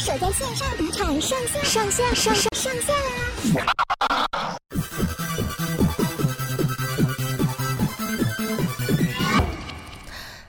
[0.00, 2.94] 守在线上赌场上线上线上上上线
[3.54, 3.66] 啦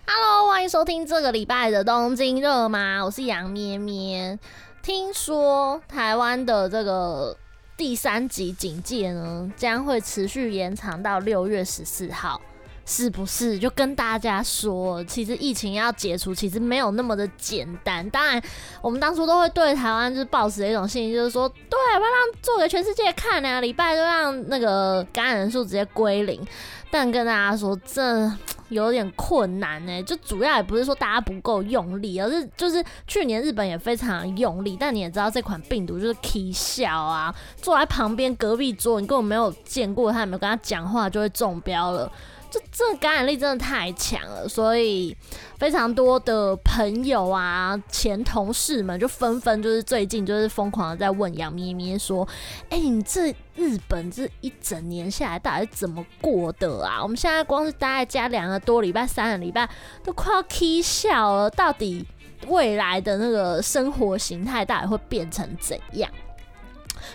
[0.08, 3.04] ！Hello，欢迎收听这个礼拜的东京热吗？
[3.04, 4.40] 我是杨咩咩。
[4.82, 7.36] 听说台湾的这个
[7.76, 12.40] 第三级警戒呢，将会持续延长到六月十四号。
[12.86, 18.08] 是不是就跟大家说，其实疫情要解除，其实没有那么的简单。
[18.10, 18.42] 当然，
[18.82, 22.10] 我们当初都会对台湾就是抱持一种信心，就是说，对，要让
[22.42, 26.46] 做给全世界看啊，礼拜就让那个感染人数直接归零。
[26.90, 28.30] 但跟大家说，这
[28.68, 30.04] 有点困难呢。
[30.04, 34.76] 就主要也不是说大家不够用力，而是就是去年日本也非常用力。
[34.78, 42.12] 但你也知道，这款病毒就是 K 笑啊，坐在旁边隔壁桌，你根本没有见过他，也没有跟他讲话，就会中标了。
[42.52, 45.16] 这这感染力真的太强了，所以
[45.58, 52.28] 非常多的朋友啊、前同事们就纷纷就是最近就是疯狂的在问杨咩咩说
[52.70, 57.02] ：“哎、你这日本这一整年下来到底是怎么过的啊？
[57.02, 59.70] 我们现在光是待在家两个多礼拜、三个礼拜
[60.04, 62.06] 都快要起笑了，到底
[62.48, 66.12] 未来的那个生活形态到底会变成怎样？”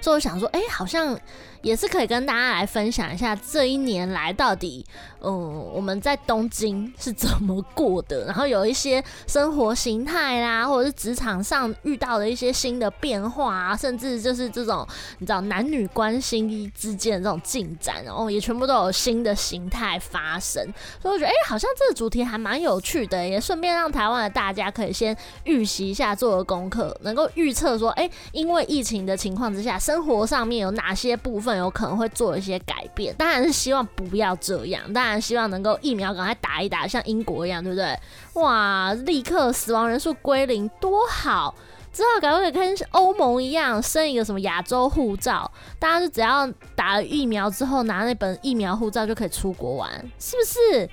[0.00, 1.18] 所以我想说，哎、好像。
[1.62, 4.84] 也是可以跟大家来分享一下这一年来到底，
[5.20, 14.86] 嗯，我们在东京是怎么过的，然后有一些生活形态啦，或者是职场上遇到的一些新的变化啊，甚至就是这种
[15.18, 20.62] 你知道男女关系之间的这种进展，然后也全部都有新的形态发生，
[21.00, 31.45] 所以我觉得哎、好像这个主题还蛮有趣的，也顺便让台湾的大家可以先预习一下做的功课，能够预测说，哎、因为疫情的情况之下，生活上面有哪些部分。
[31.54, 37.98] 有可能会做一些改变，当然是希望不要这样，当然希望能够疫苗赶快打一打，像英国一样，对不对？
[38.34, 41.54] 哇，立刻死亡人数归零，多好！
[41.92, 50.90] 之后赶快跟欧盟一样，生一个什么亚洲护照，大家就只要打了疫苗之后，拿那本疫苗护照就可以出国玩，是不是？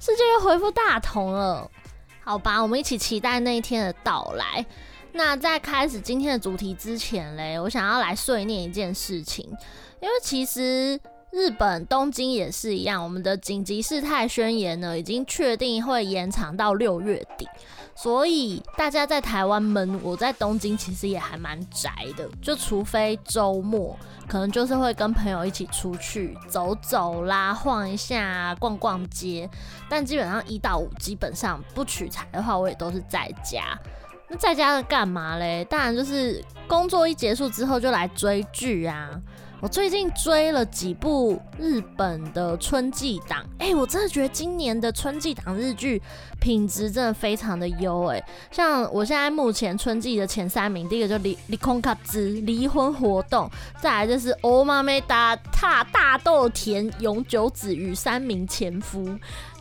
[0.00, 1.70] 世界又恢复大同了，
[2.24, 4.64] 好吧，我们一起期待那一天的到来。
[5.22, 9.44] 那在开始今天的主题之前嘞，我想要来碎念一件事情，
[10.00, 10.98] 因为其实
[11.30, 17.46] 日本东京也是一样，我们的紧急事态宣言呢已经确定会延长到六月底，
[17.94, 23.94] 所以大家在台湾闷，我在东京其实也还蛮宅的，就除非周末
[24.26, 29.46] 可能就是会跟朋友一起出去走走啦，晃一下，逛逛街，
[29.86, 33.78] 但基本上一到五基本上不取材的话，我也都是在家。
[34.30, 35.64] 那在家干嘛嘞？
[35.64, 39.10] 当然就是工作一结束之后就来追剧啊！
[39.60, 46.00] 我最近追了几部日本的春季档，哎、我真的觉得今年的春季档日剧
[46.40, 48.24] 品质真的非常的优哎。
[48.50, 53.50] 像我现在目前春季的前三名，第一个就离离婚卡兹离婚活动，
[53.82, 59.06] 再来就是欧妈妹达踏大豆田永久子与三名前夫。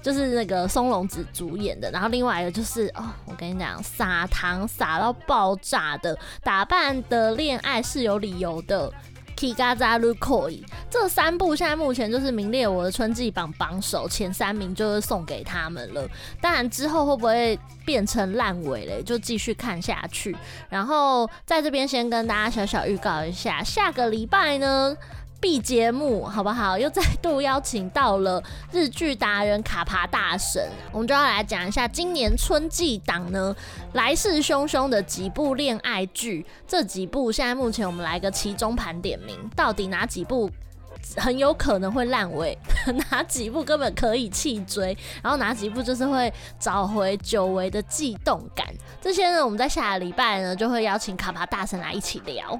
[0.01, 8.91] 就是那个松隆子主演的，然后另外一个就是哦，我跟你讲，撒糖撒到爆炸的，打扮的恋爱是有理由的。
[9.35, 16.05] Kigazaru Koi 这三部现在目前就是名列我的春季榜榜首，前三名就是送给他们了。
[16.41, 20.35] 当然之后会不会变成烂尾嘞，就继续看下去。
[20.67, 24.93] 然后在这边先跟大家小小预告一下，下个礼拜呢。
[25.41, 26.77] B 节目好不好？
[26.77, 33.55] 又再度邀请到了日剧达人卡帕大神，我们就要来讲一下今年春季档呢
[33.93, 36.45] 来势汹汹的几部恋爱剧。
[36.67, 40.49] 这几部现在目前我们来个其中盘点名，到底哪几部
[41.15, 42.57] 很有可能会烂尾，
[43.09, 48.67] 哪几部根本可以弃追，然后哪几部就是会找回久违的悸动感。
[49.01, 52.59] 这些呢，我们在下个礼拜呢就会邀请卡帕大神来一起聊。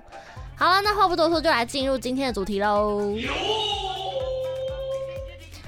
[0.59, 3.15] 好了，那话不多说，就来进入今天的主题喽。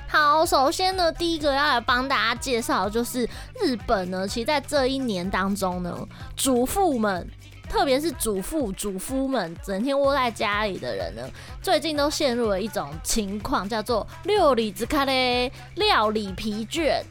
[0.05, 3.23] 好，首先呢，第一个要来帮大家介绍就是
[3.61, 5.97] 日本呢，其实在这一年当中呢，
[6.35, 7.25] 主妇们，
[7.69, 11.21] 特别是主妇、主夫们，整天窝在家里的人呢，
[11.61, 17.01] 最近都陷入了一种情况，叫做料理疲れ，料理疲倦。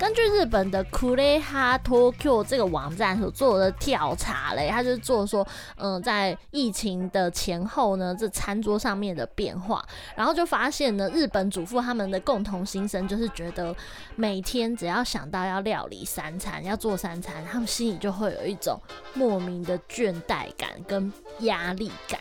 [0.00, 9.84] 根据日本的 Kureha Tokyo 这个网站所做的调查嘞，他就做说，嗯，在疫情的前后呢，这餐桌上面的变化，
[10.16, 13.76] 然后就发现呢，日本主妇他们的共同心声就是觉得，
[14.16, 18.80] 每天只要想到要料理三餐，要做三餐，他们心里就会有一种
[19.12, 22.18] 莫名的倦怠感跟压力感。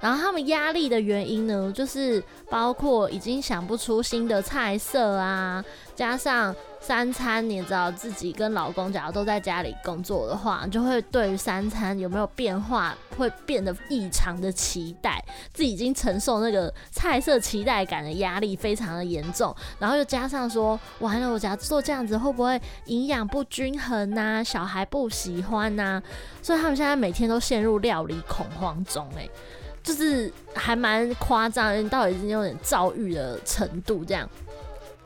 [0.00, 2.20] 然后他们压力的原因呢，就是
[2.50, 5.64] 包括已经想不出新的菜色啊，
[5.94, 6.52] 加上
[6.84, 15.24] 三餐你也知道自己跟老公假如都在家里工作的话，就会对于三餐有没有变化会变得异常的期待，
[15.54, 26.02] 自己已经承受那个菜色期待感的压力非常的严重，然后又加上说完了，我假如做这样子会不会营养不均衡呐、小孩不喜欢呐、
[26.42, 29.30] 所以他们现在每天都陷入料理恐慌中、欸，哎，
[29.84, 34.28] 就是还蛮夸张，到已经有点躁郁的程度这样，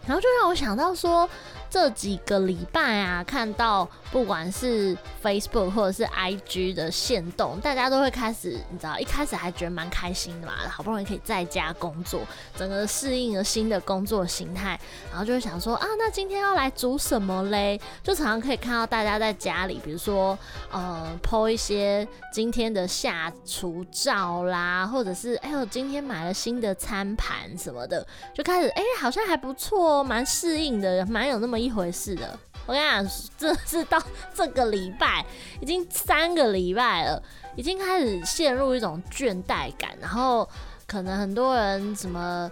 [0.06, 1.28] 然后就让我想到说。
[1.69, 12.21] 这几个礼拜啊，看到不管是 Facebook 或者是 IG 的限动，大家都会开始，你知道，一开始还觉得蛮开心的嘛，好不容易可以在家工作，
[12.57, 14.79] 整个适应了新的工作形态，
[15.11, 17.81] 然后就会想说啊，那今天要来煮什么嘞？
[18.03, 20.39] 就常常可以看到大家在家里，比如说
[20.71, 34.03] 呃，po 一些今天的下厨照啦，或者是哎呦，今天买了新的餐盘什么的，就开始哎，好像还不错哦，蛮适应的，蛮有那么一回事的，我跟你讲，这是到
[34.35, 35.25] 这个礼拜
[35.61, 37.23] 已经三个礼拜了，
[37.56, 40.49] 已经开始陷入一种倦怠感，然后
[40.87, 42.50] 可能很多人什么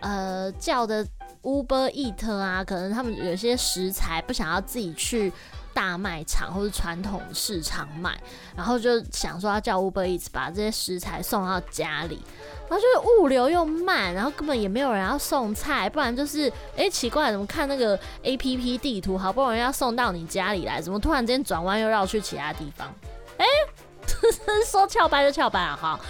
[0.00, 1.06] 呃叫的
[1.42, 5.32] Uber Eat 啊，可能他们有些食材不想要自己去
[5.74, 8.18] 大卖场或者传统市场买，
[8.56, 12.22] 然后就想说要叫 Uber Eats 把这些食材送到家里。
[12.66, 22.88] 然后就是物流又慢，然后根本也没有人要送菜，不然就是哎、奇怪，怎么看那个 A P P 地图，好不容易要送到你家里来，怎么突然间转弯又绕去其他地方？
[23.36, 25.78] 哎、欸， 说翘班就翘班啊！
[25.78, 26.00] 哈，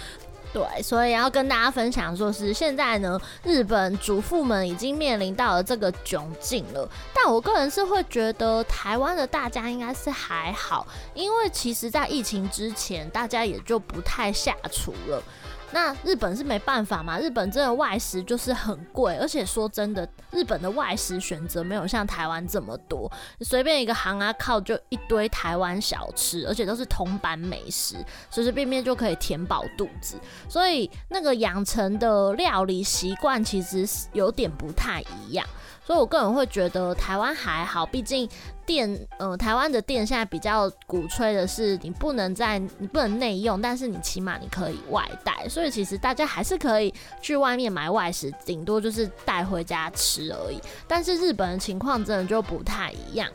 [0.55, 6.89] 对，所以要跟大家分享，说是现在呢，日本主妇们已经面临到了这个窘境了。
[7.13, 15.21] 但我个人是会觉得，台湾的大家应该是还好，因为其实在疫情之前，大家也就不太下厨了。
[15.71, 17.19] 那日本是没办法嘛？
[17.19, 27.97] 日本真的外食就是很贵，而且说真的，日本的外食选择没有像台湾这么多，随便一个行啊靠就一堆台湾小吃，而且都是铜板美食，
[28.29, 30.15] 随随便便就可以填饱肚子，
[30.47, 35.45] 所以那个养成的料理习惯其实有点不太一样。
[35.85, 38.27] 所以，我个人会觉得台湾还好，毕竟
[38.65, 45.47] 店，呃，台湾的店现在比较鼓吹的是你不能在，你不能内用，但是你起码你可以外带。
[45.47, 50.59] 所以，其实大家还是可以去外面买外食，顶多就是带回家吃而已。
[50.87, 53.29] 但是日本的情况真的就不太一样。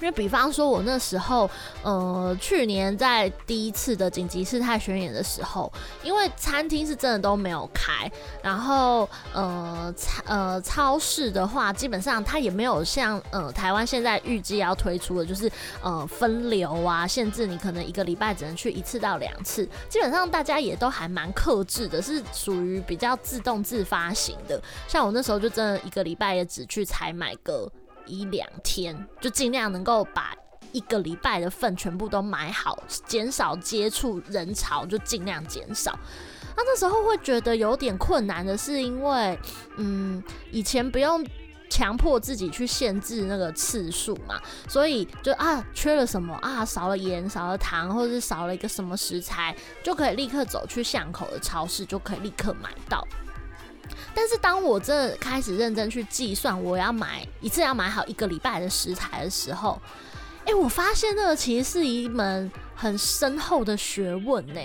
[0.00, 1.50] 因为比方说，我那时候，
[1.82, 5.72] 呃，去年在第一次的紧急事态宣言的时候，
[6.02, 8.10] 因为餐厅是真的都没有开，
[8.42, 15.50] 然后，呃，超呃超市的话，基本上它也没有像，呃，台湾现在预计要推出的，就是，
[15.82, 24.60] 呃，分流啊，限制你可能一个礼拜只能去一次到两次，基本上大家也都还蛮克制的，是属于比较自动自发型的。
[24.86, 27.70] 像我那时候就真的一个礼拜也只去采买个。
[28.06, 30.34] 一两天就尽量能够把
[30.72, 35.98] 一个礼拜的份全部都买好，减少接触人潮，就尽量减少。
[36.56, 39.38] 那那时候会觉得有点困难的是，因为
[39.76, 41.24] 嗯，以前不用
[41.68, 53.06] 强迫自己去限制那个次数嘛，所以就啊缺了什么啊，少了盐、少了糖，或者是少了一个什么食材，就可以立刻走去巷口的超市，就可以立刻买到。
[54.14, 59.80] 但是当我真的开始认真去计算，我要买一次要买好一个礼拜的食材的时候，
[60.44, 64.60] 哎、我发现那个其实是一门很深厚的学问呢。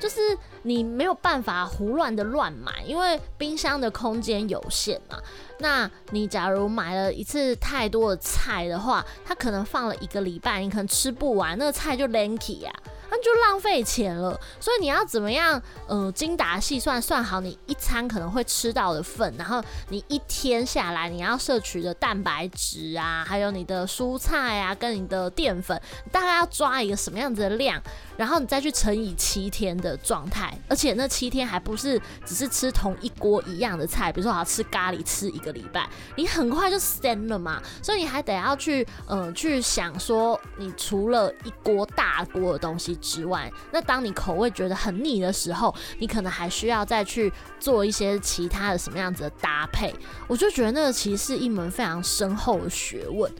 [0.00, 0.20] 就是
[0.62, 5.18] 你没有办法胡乱的乱买，因为冰箱的空间有限嘛。
[5.58, 12.72] 那你假如买了一次太多的菜的话，它可能放了一个礼拜，你可能吃不完，那个菜就 lanky 呀。
[13.10, 15.60] 那就浪费钱了，所以你要怎么样？
[15.86, 25.80] 呃，精打细算，算好你一餐可能会吃到的份，然后你一天下来你要摄取的蛋白质啊，还有你的蔬菜啊，跟你的淀粉，
[26.12, 27.82] 大概要抓一个什么样子的量，
[28.18, 42.97] 然后你再去乘以七天的状态，而且那七天还不是只是吃同一锅一样的菜，比如说我要吃咖喱吃一个礼拜，你很快就咸了嘛，所以你还得要去呃去想说，你除了一锅大锅的东西。
[43.00, 49.94] 之外，那当你口味觉得很腻的时候，你可能还需要再去做一些其他的什么样子的搭配。
[50.26, 53.32] 我就觉得那个其实是一门非常深厚的学问，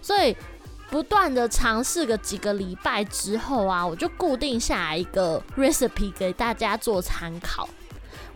[0.00, 0.36] 所以
[0.88, 7.68] 不断的尝试个几个礼拜之后啊，我就固定下来一个 recipe 给大家做参考。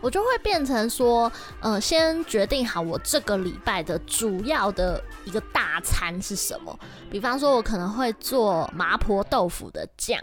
[0.01, 6.75] 我就会变成说，呃，先决定好我这个礼拜的主要的一个大餐是什么。
[7.11, 10.19] 比方说，我可能会做麻婆豆腐的酱。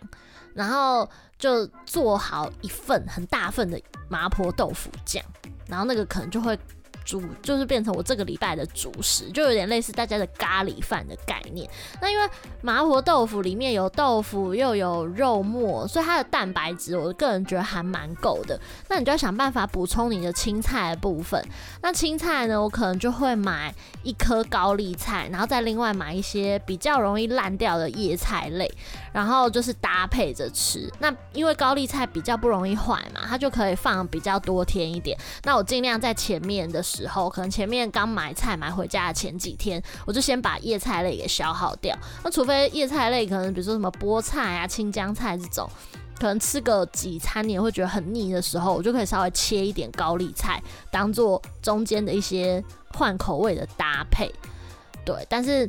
[0.54, 5.22] 然后就做好一份很大份的麻婆豆腐酱，
[5.66, 6.58] 然后那个可能就会
[7.04, 11.66] 主就是变成我这个礼拜的主食，就有点类似大家的咖喱饭的概念。
[12.02, 12.28] 那因为
[12.60, 18.60] 麻婆豆腐里面有豆腐又有肉末，所以它的蛋白质，我个人觉得还蛮够的。
[18.88, 21.42] 那你就要想办法补充你的青菜的部分。
[21.80, 28.70] 那青菜呢，我可能就会买一颗高丽菜，然后再另外买一些比较容易烂掉的叶菜类，
[29.18, 30.88] 然后就是搭配着吃。
[31.00, 35.18] 那因为高丽菜比较不容易坏嘛，它就可以放比较多天一点。
[35.42, 41.98] 那我尽量在前面的时候，可能前面刚买菜买回家的前几天，我就先把叶菜类给消耗掉。
[42.22, 45.68] 那除非叶菜类可能比如说什么菠菜啊、青江菜这种，
[46.20, 52.62] 可能吃个几餐你也会觉得很腻的时候，我就可以稍微切一点高丽菜，当做中间的一些
[52.94, 54.32] 换口味的搭配。
[55.04, 55.68] 对，但是。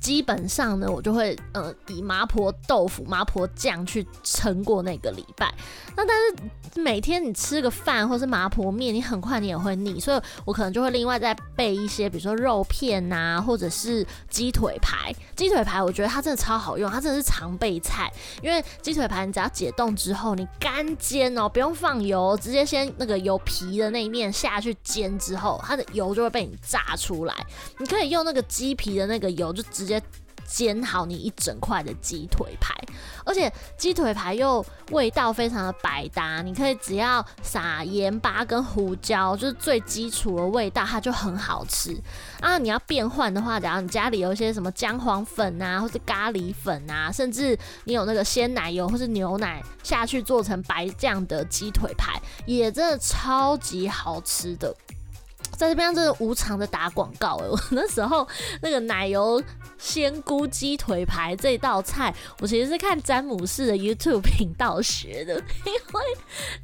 [0.00, 5.52] 基本上呢，我就会呃以麻婆豆腐、麻婆酱去撑过那个礼拜。
[5.96, 15.12] 那但是每天你吃个饭或是麻婆面，你很快你也会腻，所以我可能就会另外再备一些，比如说肉片呐、或者是鸡腿排。
[15.34, 18.12] 鸡腿排我觉得它真的超好用，它真的是常备菜。
[18.42, 27.34] 因为鸡腿排你只要解冻之后，你干煎哦，不用放油，直接先那个有皮的那一面下去煎之后，它的油就会被你炸出来。
[27.78, 29.62] 你可以用那个鸡皮的那个油就。
[29.82, 30.00] 直接
[30.46, 32.74] 煎好你一整块的鸡腿排，
[33.24, 41.96] 而且鸡腿排又味道非常的百搭，你可以只要撒盐巴跟胡椒，就是最基础的味道，它就很好吃
[42.40, 42.58] 啊。
[42.58, 54.72] 你要变换的话，假如你家里有一些什么姜黄粉啊，或是咖喱粉啊，甚至你有那个鲜奶油或是牛奶下去做成白酱的鸡腿排，也真的超级好吃的。
[55.62, 57.46] 在这边真的无偿的打广告哎！
[57.46, 58.26] 我那时候
[58.60, 59.40] 那个奶油
[59.78, 66.02] 鲜菇鸡腿排这道菜，我其实是看詹姆士的 YouTube 频道学的， 因为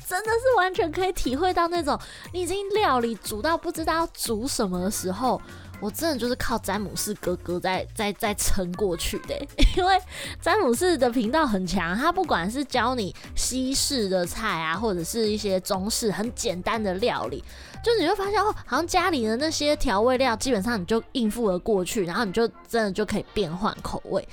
[0.04, 1.96] 真的是完全可以体会到那种
[2.32, 5.40] 你已经料理煮到不知道要煮什么的时候。
[5.80, 9.34] 我真的就是靠詹姆士哥哥在在在撑过去的，
[9.76, 9.98] 因为
[10.40, 17.42] 詹姆士的频道很强，他不管是教你西式的菜啊，或者是一些中式很简单的料理，
[17.82, 24.26] 就你会发现哦，好像家里的那些调味料基本上你就应付了过去，然后你就真的就可以变换口味，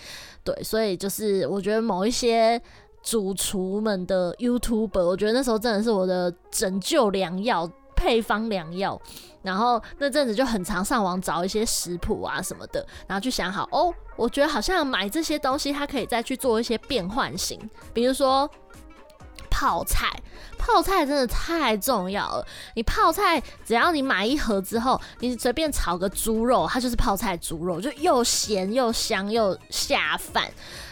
[0.43, 2.59] 对，所以就是我觉得某一些
[3.03, 7.69] 主厨们的 YouTuber，我觉得那时候真的是我的拯救良药。
[8.05, 9.01] 配方良药，
[9.41, 17.59] 然后那阵子就很常上网找一些食谱啊什么的，然后去想好哦，我觉得好像买这些东西，它可以再去做一些变换型，
[17.95, 18.47] 比如说
[19.49, 20.07] 泡菜，
[20.55, 22.45] 泡菜真的太重要了。
[22.75, 30.49] 你泡菜，只要你买一盒之后，你随便炒个猪肉，它就是泡菜猪肉，就又咸又香又下饭。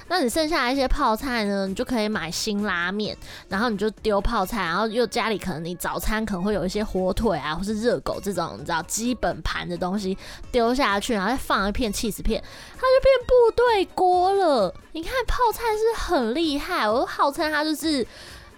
[0.09, 1.65] 那你剩下一些泡菜呢？
[1.65, 3.17] 你就可以买辛拉面，
[3.47, 10.15] 然后你就丢泡菜，然后又家里可能你早餐可能会有一些火腿啊，或是热狗这种你知道基本盘的东西
[10.51, 12.43] 丢下去，然后再放一片起司片，
[12.75, 14.75] 它就变部队锅了。
[14.91, 18.05] 你看泡菜是很厉害，我号称它就是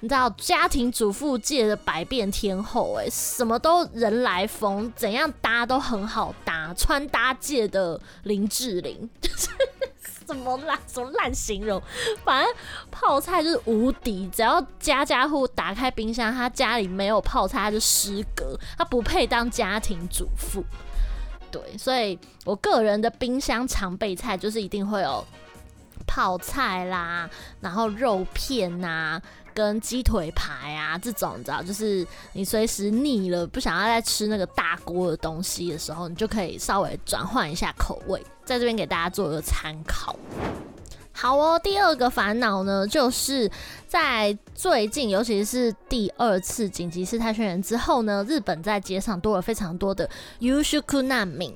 [0.05, 9.09] 你知道家庭主妇界的百变天后，哎，什么都人来疯，怎样搭都很好搭，穿搭界的林志玲。
[10.27, 10.79] 什么烂？
[10.85, 11.81] 什么烂形容？
[12.23, 12.53] 反正
[12.91, 20.63] 泡菜就是无敌，只要家家户打开冰箱，他家里没有泡菜，他就失格，他不配当家庭主妇。
[21.49, 25.25] 对，所以我个人的冰箱常备菜就是一定会有
[26.05, 27.27] 泡菜啦，
[27.59, 29.19] 然后肉片呐、
[29.55, 38.21] 跟鸡腿排啊这种，你知道，就是你随时腻了不想要再吃那个大锅的东西的时候，你就可以稍微转换一下口味。
[38.43, 40.13] 在这边给大家做一个参考。
[41.13, 43.49] 好哦，第二个烦恼呢，就是
[43.87, 50.07] 在最近，尤其是第二次紧急事态宣言之后呢，日本在街上多了非常多的
[50.39, 51.55] 夕食难民。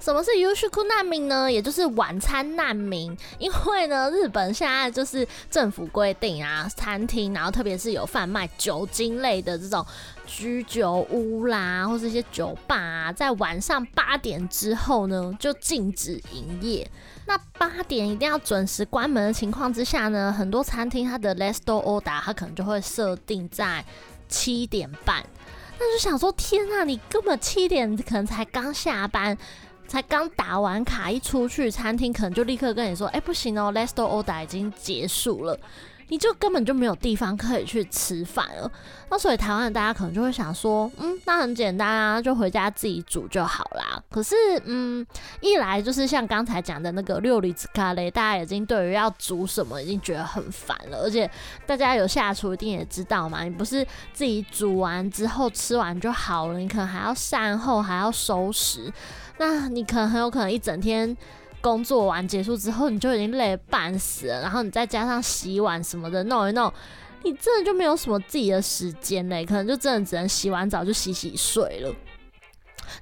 [0.00, 1.52] 什么是夕食难民呢？
[1.52, 3.16] 也就是晚餐难民。
[3.38, 9.84] 因为呢，日本现在就是政府规定啊，餐厅，然后特别是有贩卖酒精类的这种
[10.26, 16.90] 居酒屋啦，或是一些酒吧，在晚上八点之后呢，就禁止营业。
[17.26, 23.84] 那八点一定要准时关门的情况之下呢，很多餐厅它的 last order 它可能就会设定在
[24.28, 25.22] 七点半。
[25.78, 29.36] 那就想说，天啊，你根本七点可能才刚下班。
[29.90, 35.58] 才刚打完卡，一出去餐厅可能就立刻跟你说：“哎、不行哦，last order 已经结束了。”
[36.12, 38.68] 你就根本就没有地方可以去吃饭了。
[39.10, 44.02] 那所以台湾的大家可能就会想说，嗯，那很简单啊，就回家自己煮就好啦。
[44.10, 45.06] 可是，嗯，
[45.40, 51.30] 一来就是像刚才讲的那个料理之咖喱，大家已经对于要煮什么已经觉得很烦了，而且
[51.64, 58.92] 大家有下厨一定也知道嘛，你不是自己煮完之后吃完就好了，你可能还要善后，还要收拾，
[59.40, 61.16] 那你可能很有可能一整天。
[61.62, 66.72] 工作完结束之后，你就已经累半死了，然后你再加上洗碗什么的弄一弄，
[67.22, 71.94] 你真的就没有什么自己的时间嘞，可能就真的只能洗完澡就洗洗睡了。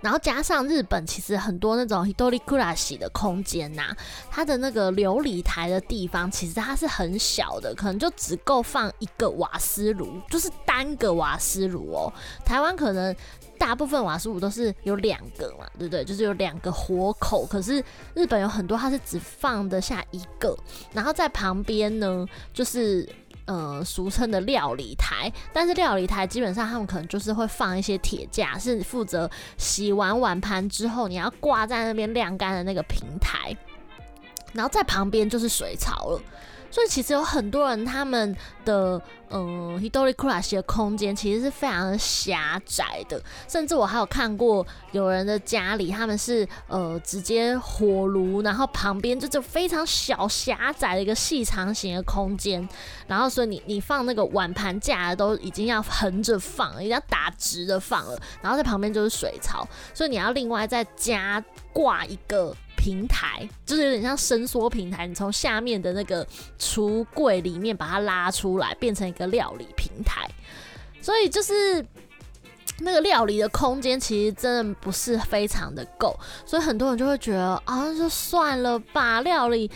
[0.00, 3.94] 然后加上日本其实很多那种 hitori kurashi 的空间呐、
[4.28, 12.12] 它的那个琉璃台的地方其实它是很小的，可能就只够放一个瓦斯炉，就是单个瓦斯炉哦。
[12.44, 13.14] 台湾可能。
[13.58, 16.04] 大部分瓦斯炉都是有两个嘛，对不对？
[16.04, 17.44] 就是有两个火口。
[17.44, 17.82] 可是
[18.14, 20.56] 日本有很多，它是只放得下一个。
[20.92, 23.06] 然后在旁边呢，就是
[23.46, 25.30] 呃俗称的料理台。
[25.52, 33.56] 但是料理台基本上他们可能就是会放一些铁架，是负责洗完碗盘之后你要挂在那边晾干的那个平台。
[34.54, 36.20] 然后在旁边就是水槽了。
[36.70, 52.66] 所以其实有很多人他们的嗯 hitori kurashi 的空间其实是非常狭窄的，甚至我还有看过有人的家里他们是呃直接火炉，然后旁边就就非常小狭窄的一个细长型的空间，
[53.06, 62.54] 然后所以你你放那个碗盘架都已经要横着放，已经要打直的放了，然后在旁边就是水槽，所以你要另外再加挂一个。
[62.88, 66.26] 平台就是有点像伸缩平台，你从下面的那个
[66.58, 70.26] 橱柜里面把它拉出来，变成一个料理平台。
[71.02, 71.84] 所以就是
[72.78, 79.70] 那个料理的空间其实真的不是非常的够，所以很多人就会觉得啊，就算了吧，料理。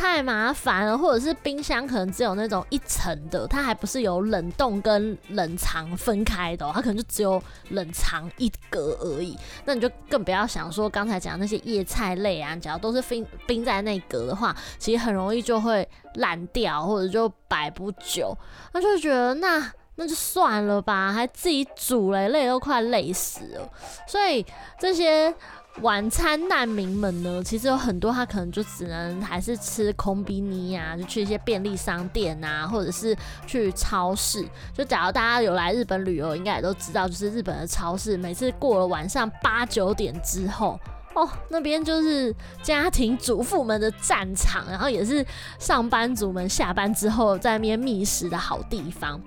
[0.00, 9.36] 太麻烦了，或者是冰箱可能只有那种一层的，它还不是有冷冻跟冷藏分开的，它可能就只有冷藏一格而已。
[9.66, 18.34] 那你就更不要想说刚才讲那些叶菜类啊，只要都是冰冰在那格的话，其实很容易就会烂掉，或者就摆不久。
[18.72, 23.70] 那就觉得那那就算了吧，还自己煮嘞，累都快累死了。
[24.06, 24.46] 所以
[24.78, 25.34] 这些。
[25.81, 33.13] 晚餐难民们呢，其实有很多他可能就只能还是吃コンビニ啊，就去一些便利商店啊，或者是
[33.45, 34.45] 去超市。
[34.73, 40.79] 就假如大家有来日本旅游，应该也都知道，就是日本的超市，每次过了晚上八九点之后，
[41.13, 42.33] 哦，那边就是
[42.63, 45.25] 家庭主妇们的战场，然后也是
[45.59, 49.21] 上班族们下班之后在那边觅食的好地方。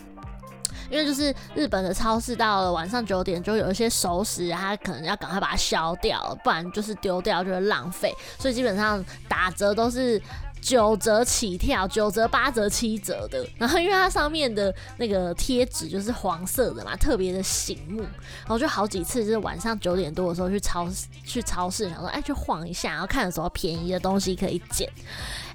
[0.94, 10.22] 因为就是日本的超市到了晚上九点，就有一些熟食，它可能要赶快把它消掉，不然就是丢掉就会浪费，所以基本上打折都是
[10.64, 13.46] 九折起跳，九折、八折、七折的。
[13.58, 18.02] 然后因为它上面的那个贴纸就是黄色的嘛，特别的醒目。
[18.02, 24.90] 然后就好几次就是晚上九点多的时候去超市，去超市想说，哎，去晃一下，然后看有什么便宜的东西可以捡。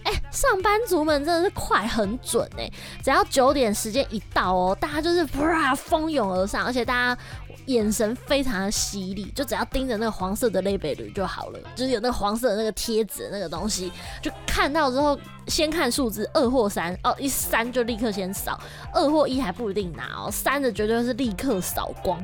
[0.04, 2.70] 哎、上班族们真的是快很准哎、
[3.02, 7.20] 只要九点时间一到哦，大家就是哇蜂拥而上，而且大家
[7.66, 13.92] 眼神非常的犀利，就只要盯着那个黄色的类别驴就好了，就是有那个黄色的那个贴纸那个东西，
[14.22, 18.58] 就看到之后先看数字二或三哦，一三就立刻先扫，
[18.92, 22.18] 二或一还不一定拿哦，三的绝对是立刻扫光。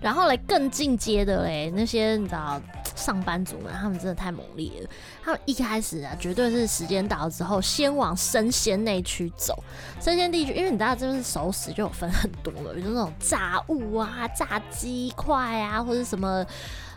[0.00, 2.60] 然后来更进阶的嘞，那些你知道
[2.96, 4.88] 上班族们，他们真的太猛烈了。
[5.22, 9.62] 他们一开始啊，绝对是时间到了之后，先往生鲜那区走。
[10.00, 16.44] 生鲜地区，因为你知道，就是熟食就有分很多了，比如那种炸物啊、炸鸡块啊，或者什么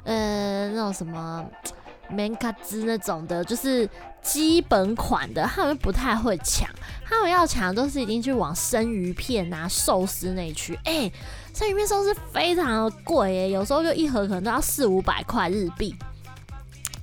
[0.03, 1.45] 呃那种什么
[2.09, 3.87] 面卡兹那种的，就是
[4.21, 6.67] 基本款的，他们不太会抢。
[7.05, 11.13] 他们要抢都是已经去往生鱼片啊、寿司那区，哎、欸。
[11.59, 15.93] 生鱼片寿司非常的贵耶，有时候就一盒可能都要四五百块日币，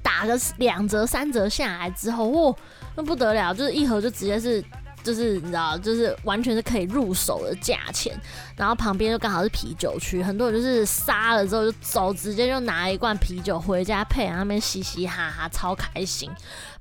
[0.02, 2.56] 打个两折三折下来之后，哇，
[2.94, 4.64] 那不得了，就是一盒就直接是。
[5.04, 8.12] 就是你知道，就是完全是可以入手的价钱，
[8.56, 16.28] 然后旁边就刚好是啤酒区，很多人就是杀了之后就走，直接就拿一罐啤酒回家配，然后那边嘻嘻哈哈，超开心。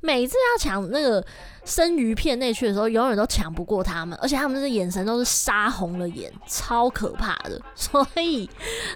[0.01, 1.23] 每次要抢那个
[1.65, 7.59] 生鱼片那区的时候，永远都抢不过他们，而且他们这眼神都是杀红了眼，超可怕的。
[7.75, 8.49] 所以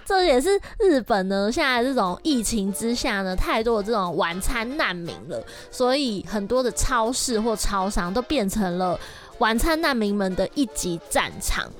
[0.05, 8.97] 这也是日本呢，现在这种疫情之下呢，太多的这种晚餐难民了，所以很多的超市或超商都变成了。
[9.39, 11.71] 晚餐难民们的一级战场。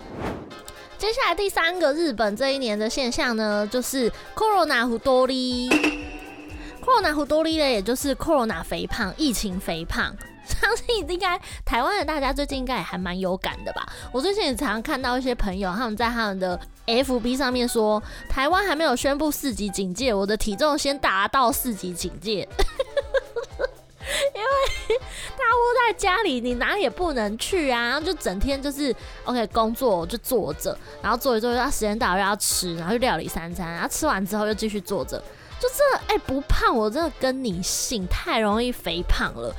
[0.98, 5.28] 接下来第三个日本这一年的现象呢，就是 Corona 太多。
[5.28, 10.16] Corona 虎多利呢，也就是 Corona 肥胖，疫情肥胖。
[10.50, 13.88] 相信应该台湾的大家最近应该也还蛮有感的吧？
[14.12, 22.48] 我最近也常看到一些朋友他们在他们的 FB 上面说，台湾还没有宣布四级警戒，我的体重先达到四级警戒。
[24.34, 24.98] 因为
[25.38, 35.20] 大窝在家里，你哪里也不能去啊，然后就整天就是 OK 工作就坐着，然后坐一坐，到时间到又要吃，然后就料理三餐，然后吃完之后又继续坐着，
[35.60, 39.56] 就这哎、不胖，我真的跟你姓，太容易肥胖了。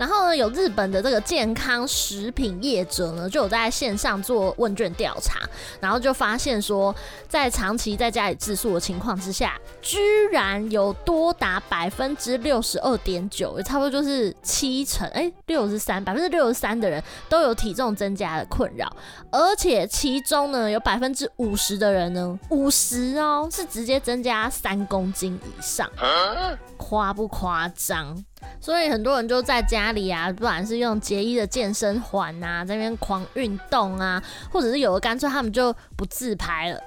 [0.00, 5.40] 然后呢，有日本的这个健康食品业者呢，就有在线上做问卷调查，
[5.78, 6.94] 然后就发现说，
[7.28, 9.98] 在长期在家里自宿的情况之下，居
[10.32, 18.90] 然有多达百分之六十二点九，也差不多就是七成，哎，六十三，百分之六十三的人都有体重增加的困扰，
[19.30, 25.86] 而且其中呢，有百分之五十的人呢，五十哦，是直接增加三公斤以上，
[26.78, 28.24] 夸不夸张？
[28.60, 36.80] 所以很多人就在家里啊，不管是用洁衣的健身环啊，在那边狂运动啊，或者是有的干脆他们就不自拍了。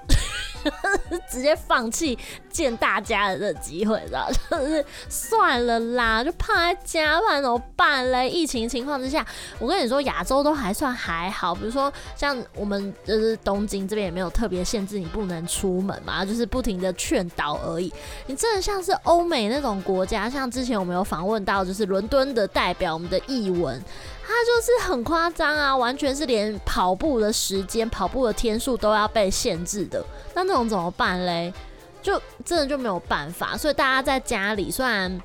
[1.30, 2.18] 直接放弃
[2.50, 4.30] 见大家的这机会，知道？
[4.52, 8.30] 就是算了啦，就胖在家，不然怎么办嘞？
[8.30, 9.26] 疫情情况之下，
[9.60, 17.92] 我跟你说，亚洲都还算还好，比如说像我们就是东京这边也没有特别限制你不能出门嘛，就是不停的劝导而已。
[18.28, 23.82] 你真的像是欧美那种国家，像之前我们有访问到，就是伦敦的代表，我们的译文。
[24.26, 30.04] 他就是很夸张啊，完全是连跑步的时间、跑步的天数都要被限制的。
[30.34, 31.54] 那那种怎么办嘞？
[32.02, 33.56] 就真的就没有办法。
[33.58, 35.22] 所以大家在家里，虽然。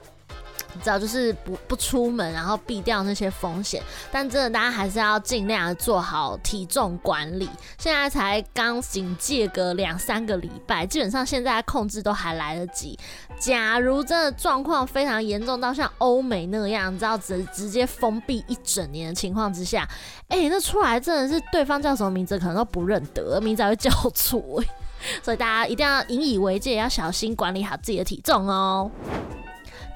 [0.74, 3.82] 你知道，就是不不出门，然后避掉那些风险。
[4.12, 7.48] 但真的，大家还是要尽量做好体重管理。
[7.78, 12.98] 现在才刚警戒个两三个礼拜，基本上现在控制都还来得及。
[13.38, 19.88] 假如真的状况非常严重到像欧美那样，你知道直直接封闭一整年的情况之下，
[20.28, 24.62] 哎、那出来真的是对方叫什么名字可能都不认得，名字还会叫错。
[25.22, 28.90] 所以大家一定要引以为戒，要小心管理好自己的体重哦。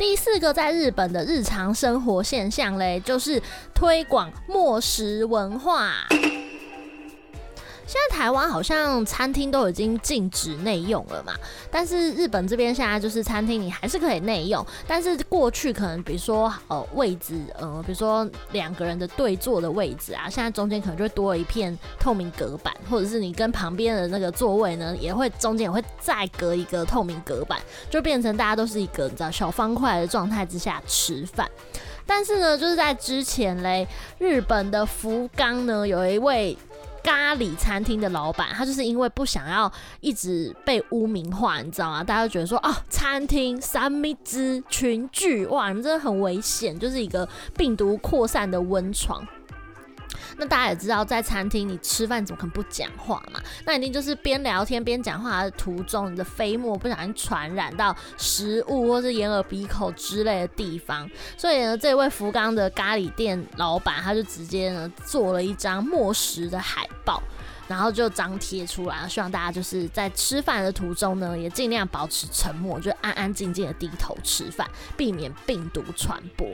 [0.03, 3.41] 第四个在日本的日常生活现象嘞，就是
[3.73, 5.93] 推广末食文化。
[7.92, 11.35] 现在台湾好像餐厅都已经禁止内用了嘛，
[11.70, 31.46] 但是日本这边现在就是餐厅你还是可以内用，但是过去可能比如说呃位置呃比如说两个人的对坐的位置啊，现在中间可能就会多了一片透明隔板，或者是你跟旁边的那个座位呢也会中间也会再隔一个透明隔板，就变成大家都是一个你知道小方块的状态之下吃饭。
[32.07, 33.87] 但是呢，就是在之前嘞，
[34.18, 36.57] 日本的福冈呢有一位。
[37.03, 42.05] 咖喱餐厅的老板，他就是因为不想要一直被污名化，你知道吗？
[42.05, 49.27] 大家都觉得说，哦，餐厅三密之群聚，哇，你真的很危险，就是一个病毒扩散的温床。
[50.42, 53.40] 那大家也知道，在餐厅你吃饭怎么可能不讲话嘛？
[53.64, 61.09] 那一定就是边聊天边讲话的途中，你的飞沫不小心传染到食物或是眼耳鼻口之类的地方。
[61.37, 67.22] 所以呢，这位福冈的咖喱店老板，他就直接呢做了一张墨食的海报。
[67.72, 76.46] 然后就张贴出来，希望大家就是在吃饭的途中呢，也尽量保持沉默，就安安静静的低头吃饭，避免病毒传播。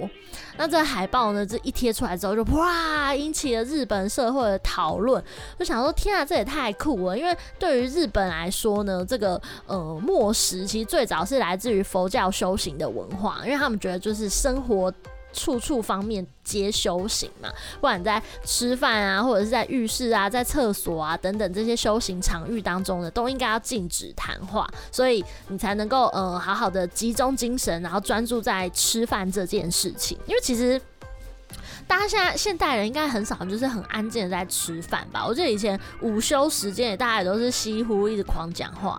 [0.57, 5.21] 那这海报呢，这一贴出来之后，就哇，引起了日本社会的讨论。
[5.59, 7.19] 就想说，天啊，这也太酷了！
[7.19, 14.95] 因为对于日本来说呢，这个呃默食其实最早是来自于佛教修行的文化，因为他们觉得就是生活。
[15.39, 30.81] 处处方面皆修行嘛，不管在吃饭啊，或者是在浴室啊，在厕所啊等等这些修行场域当中呢，都应该要禁止谈话，所以你才能够呃好好的集中精神，然后专注在吃饭这件事情，因为其实。
[31.89, 35.27] 大家现在现代人应该很少，就是很安静的在吃饭吧？
[35.27, 38.97] 我记得以前午休时间也大家也都是西呼一直狂讲话，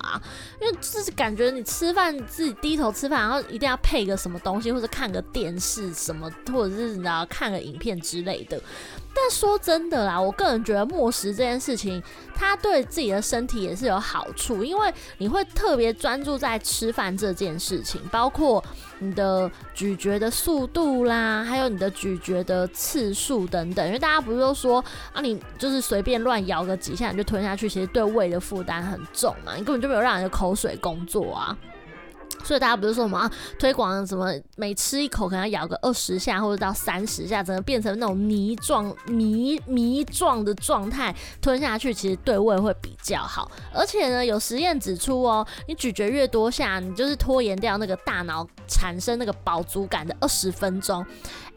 [0.60, 8.60] 因为就是感觉你吃饭自己低头吃饭，然后一定要配个什么东西，或者看个电视什么，或者是你知道看个影片之类的。
[9.21, 12.01] 但说真的啦，我个人觉得默食这件事情，
[12.34, 18.63] 它对自己的身体也是有好处，因为你会特别专注在吃饭这件事情，包括
[18.99, 23.86] 你的咀嚼的速度啦，还有你的咀嚼的次数等等。
[23.86, 31.58] 因为大家不是都说啊，你就是随便乱咬个几下你就吞下去，其实对胃的负担很重嘛，你根本就没有让你的口水工作啊。
[32.44, 43.52] 所以大家不是说什么啊，推广什么每吃一口可能要咬个二十下或者到三十下，整个变成那种泥状、泥泥状的状态吞下去，其实对胃会比较好。
[43.74, 51.06] 而且呢，有实验指出哦，你咀嚼越多下，你就是拖延掉那个大脑产生那个饱足感的二十分钟。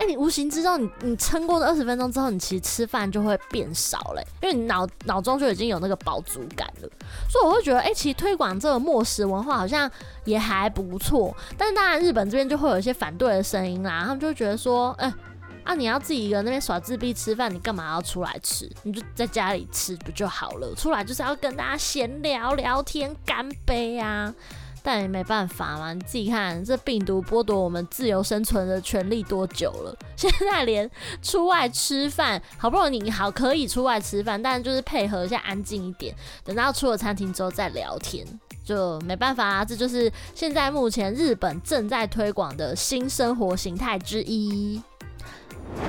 [0.02, 6.88] 哎、你无形之中，你你撑过了二十分钟之后，你其实吃饭就会变少嘞，因为你脑脑中就已经有那个饱足感了。
[7.30, 9.88] 所以我会觉得，哎、其实推广这个末食文化好像
[10.24, 11.32] 也还不错。
[11.56, 15.14] 但是当然，日本这边就会有一些反对的声音啦，他们就会觉得说，哎、
[15.62, 18.68] 啊，你要自己一个人那边耍自闭吃饭，你干嘛要出来吃？
[18.82, 20.74] 你就在家里吃不就好了？
[20.74, 24.34] 出来就是要跟大家闲聊聊天、干杯啊。
[24.82, 29.96] 但也没办法嘛，你自己看，这病毒剥夺我们自由生存的权利多久了？
[30.16, 30.90] 现在连
[31.22, 36.14] 出外吃饭，好不容易你好可以出外吃饭，但就是配合一下，安静一点，
[36.44, 38.26] 等到出了餐厅之后再聊天，
[38.64, 39.64] 就没办法啦。
[39.64, 44.82] 这就是现在目前日本正在推广的新生活形态之一。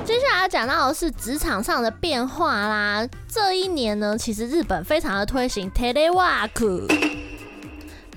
[0.04, 3.06] 接下来要讲到的是职场上的变化啦。
[3.28, 7.33] 这一年呢，其实日本非常的推行 telework。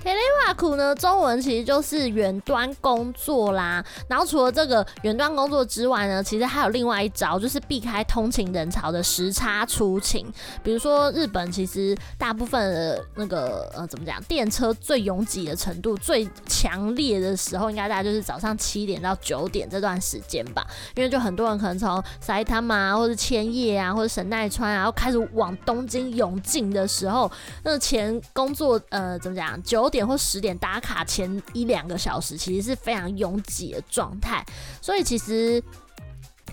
[0.02, 3.84] Telework 呢，中文其实就是远端工作啦。
[4.08, 10.26] 然后除了这个远端工作之外呢，其实还有另外一招，就是避开通勤人潮的时差出勤。
[10.62, 20.66] 比如说日本，其实大部分的那个呃，怎么讲，电车最拥挤的程度最强烈的时候，应该大概就是早上七点到九点这段时间吧。
[20.94, 27.30] 因为就很多人可能从埼玉啊，或者千叶啊，或者神奈川啊，然后开始往东京涌进的时候，
[27.64, 29.98] 那前工作呃，怎么讲，九点。
[29.98, 34.46] 点或十点打卡前一两个小时，其实是非常拥挤的状态，
[34.80, 35.60] 所以其实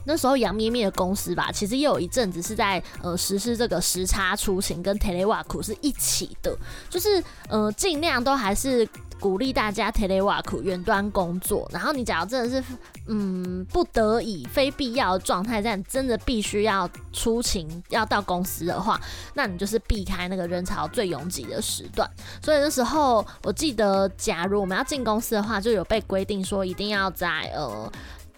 [0.03, 6.57] 那时候杨咩咩的公司吧，其实也有一阵子是在呃实施这个时差出行跟 telework 是一起的，
[6.89, 8.89] 就是呃尽量都还是。
[9.19, 12.63] 鼓励大家 telework 远端工作，然后你假如真的是
[13.07, 18.99] 嗯不得已、非必要的状态，但真的必须要出勤要到公司的话，
[19.33, 22.09] 那你就是避开那个人潮最拥挤的时段。
[22.41, 27.91] 所以那时候我记得，假如我们要进公司的话，就有被规定说一定要在呃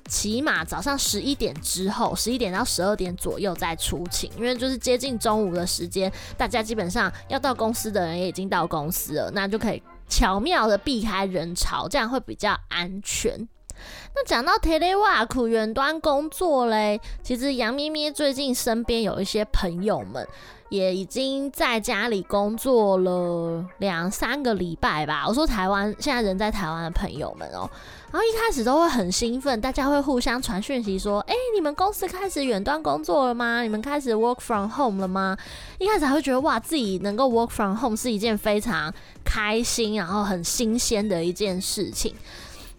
[0.08, 9.84] 起码早上十一点之后，十一点到十二点左右再出勤，因为就是接近中午的时间，大家基本上要到公司的人也已经到公司了，那就可以。
[10.08, 13.48] 巧妙的避开人潮，这样会比较安全。
[14.16, 20.28] 那讲到 telework 远端工作嘞，其实杨咩咩最近身边有一些朋友们
[20.70, 25.26] 也已经在家里工作了两三个礼拜吧。
[25.28, 27.70] 我说台湾现在人在台湾的朋友们哦、
[28.10, 33.62] 然后一开始都会很兴奋，大家会互相传讯息说：“哎、你们公司开始远端工作了吗？
[33.62, 35.38] 你们开始 work from home 了吗？”
[35.78, 38.94] 一开始还会觉得哇，自己能够 work from home 是一件非常
[39.26, 42.16] 开心，然后很新鲜的一件事情。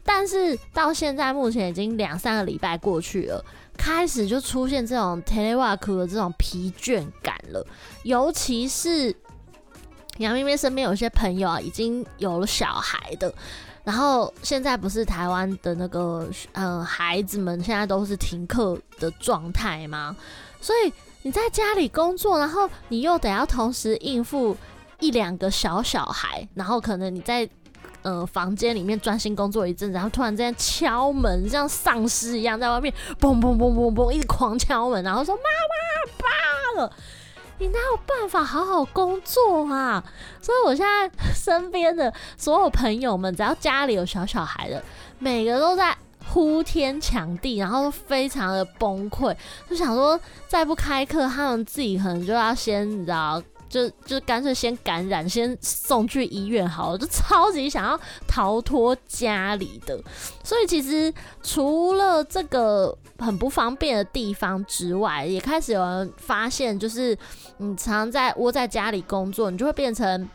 [0.02, 3.44] 但是到现在目前已经两三个礼拜过去了，
[3.76, 7.62] 开始就出现这种 telework 的这种疲倦感了。
[8.04, 9.14] 尤其是
[10.16, 13.30] 杨咩咩身边有些朋友啊，已经有了小孩的，
[13.88, 20.14] 然后现在不是台湾的那个嗯、孩子们现在都是停课的状态吗？
[20.60, 24.54] 所以你在家里工作，然后你又得要同时应付
[25.00, 27.48] 一两个小小孩，然后可能你在。
[28.02, 36.92] 呃，房间里面专心工作一阵，然后突然之间敲门，像丧尸一样在外面嘣嘣嘣嘣嘣一直狂敲门，然后说妈妈爸了，
[37.58, 40.02] 你哪有办法好好工作啊？
[40.40, 44.82] 所以我现在身边的所有朋友们，只要家里有小小孩的，
[45.18, 45.96] 每个都在
[46.28, 49.34] 呼天抢地，然后非常的崩溃，
[49.68, 53.42] 就想说再不开课，他们自己可能就要先你知道。
[53.68, 60.00] 就就干脆先感染，先送去医院好了，就超级想要逃脱家里的。
[60.42, 67.16] 所以其实除了这个很不方便的地方之外，也开始有人发现，就是
[67.58, 70.28] 你常常在窝在家里工作，你就会变成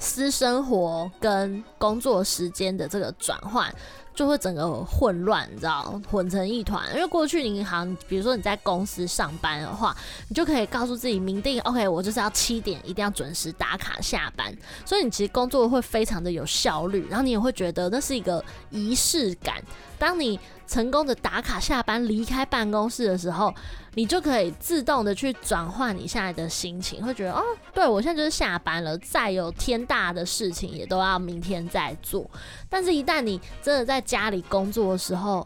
[0.00, 3.72] 私生活跟工作时间的这个转换。
[4.18, 6.84] 就会整个混乱，你知道，混成一团。
[6.92, 14.52] 因为过去银行，比如说你在公司上班的话，你就可以告诉自己明定，OK，我就是要七点一定要准时打卡下班。
[14.84, 19.62] 所以你其实工作会非常的有效率，然后你也会觉得那是一个仪式感。
[20.00, 23.52] 当你成功的打卡下班，离开办公室的时候，
[23.94, 32.30] 你就可以自动的去转换你现在的心情，会觉得哦，对，我现在就是下班了，再有天大的事情也都要明天再做。
[32.68, 35.44] 但是，一旦你真的在家里工作的时候，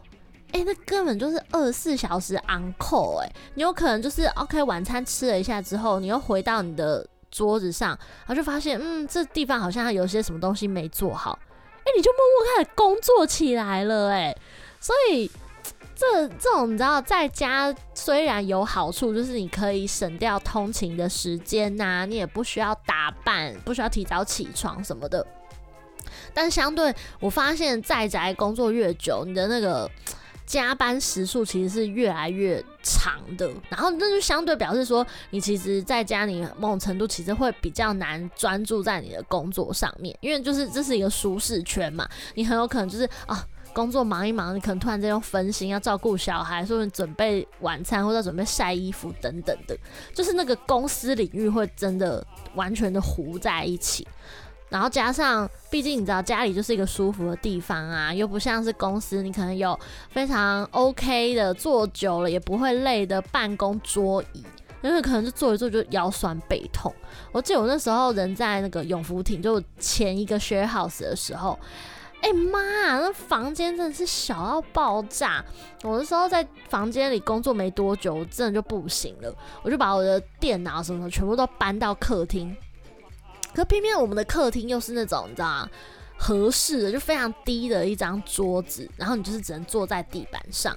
[0.51, 11.39] 哎、那根本就是二十四小时 on call，哎，你有可能就是 OK，晚餐吃了一下之后，你又回到你的桌子上，然后就发现，嗯，这地方好像有些什么东西没做好。
[11.85, 14.37] 哎、你就默默开始工作起来了、欸，
[14.83, 15.31] 所以
[15.95, 25.25] 这这种你知道，在家虽然有好处，就是你可以省掉通勤的时间呐、你也不需要打扮，不需要提早起床什么的。
[26.33, 29.89] 但相对，我发现在宅工作越久，你的那个
[30.45, 33.49] 加班时数其实是越来越长的。
[33.69, 42.05] 然后，那就相对表示说，你其实在家里某种程度其实会比较难专注在你的工作上面，因为就是这是一个舒适圈嘛。
[42.35, 49.77] 你很有可能就是啊，工作忙一忙，你可能突然间又分心，要照顾小孩，说你准备晚餐或者准备晒衣服等等的，
[50.13, 54.07] 就是那个公司领域会真的完全的糊在一起。
[54.69, 64.43] 然后加上，毕竟你知道家里就是一个舒服的地方啊，又不像是公司，你可能有非常 OK 的坐久了也不会累的办公桌椅，
[64.81, 66.91] 因为可能就坐一坐就腰酸背痛。
[67.31, 71.59] 我记得我那时候人在那个永福亭，就前一个 share house 的时候，
[72.23, 75.43] 哎妈，那房间真的是小到爆炸。
[75.83, 82.55] 我那时候在房间里工作没多久，我真的就不行了，我就把我的电脑什么的全部都搬到客厅。
[83.53, 85.69] 可偏偏我们的客厅又是那种你知道吗？
[86.17, 90.73] 合适的，就非常低的一张桌子，然后你就是只能坐在地板上。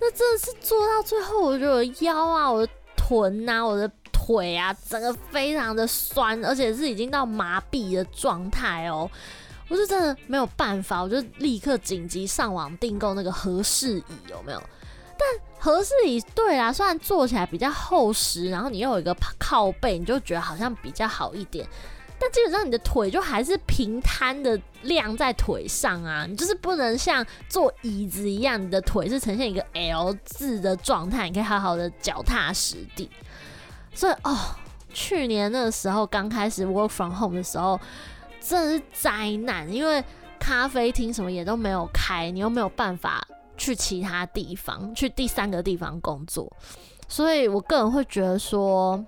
[0.00, 9.08] 那真的是坐到最后，我觉得我的腰啊、我的臀啊、我的腿啊，整个非常的酸，而且是已经到麻痹的状态哦。
[9.68, 14.62] 我就真的没有办法，我就立刻紧急上网订购那个合适椅，有没有？
[15.16, 21.66] 但合适椅对啦，虽然坐起来比较厚实，然后你又有一个靠背，你就觉得好像比较好一点。
[22.18, 33.10] 但基本上你的腿就还是平摊的晾在腿上啊，你就是不能像坐椅子一样，你的腿是呈现一个 L 字的状态，你可以好好的脚踏实地。
[33.94, 34.36] 所以哦，
[34.92, 37.80] 去年那个时候刚开始 work from home 的时候，
[38.46, 40.04] 真的是灾难，因为
[40.38, 43.26] 咖啡厅什么也都没有开，你又没有办法
[43.56, 46.52] 去其他地方，去第三个地方工作，
[47.08, 49.04] 所以我个人会觉得说。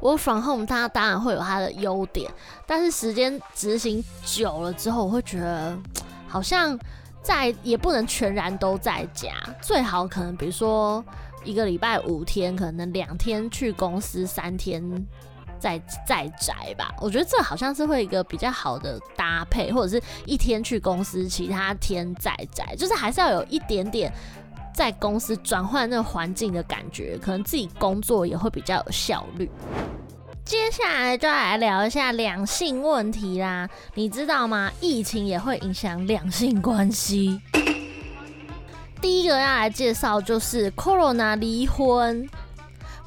[0.00, 2.28] Work from home，它当然会有它的优点，
[2.66, 5.78] 但是时间执行久了之后，我会觉得
[6.26, 6.76] 好像
[7.22, 9.30] 在也不能全然都在家，
[9.62, 11.04] 最好可能比如说
[11.44, 14.82] 一个礼拜五天，可能两天去公司，三天
[15.58, 16.94] 在在宅吧。
[17.00, 24.12] 我觉得这好像是会一个比较好的搭配，或者是一天去公司，其他天在宅，就是还是要有一点点。
[24.74, 29.50] 在公司转换那个环境的感觉，可能自己工作也会比较有效率。
[30.44, 34.70] 接下来就来聊一下两性问题啦，你知道吗？
[34.80, 37.40] 疫情也会影响两性关系。
[39.00, 42.28] 第一个要来介绍就是 Corona 离婚。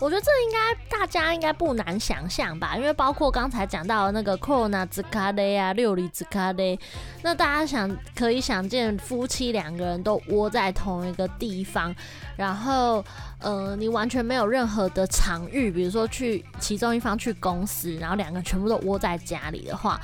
[0.01, 6.77] 我觉得这应该大家应该不难想象吧，因为包括刚才讲到那个 Corona 子卡雷啊，六里子卡雷，
[7.21, 11.95] 那大家想可以想见，夫妻两个人都窝在同一个地方，
[12.35, 13.05] 然后
[13.39, 20.01] 呃，你完全没有任何的场域，比如说去其中一方去公司，然后两个人全部都窝在家里的话。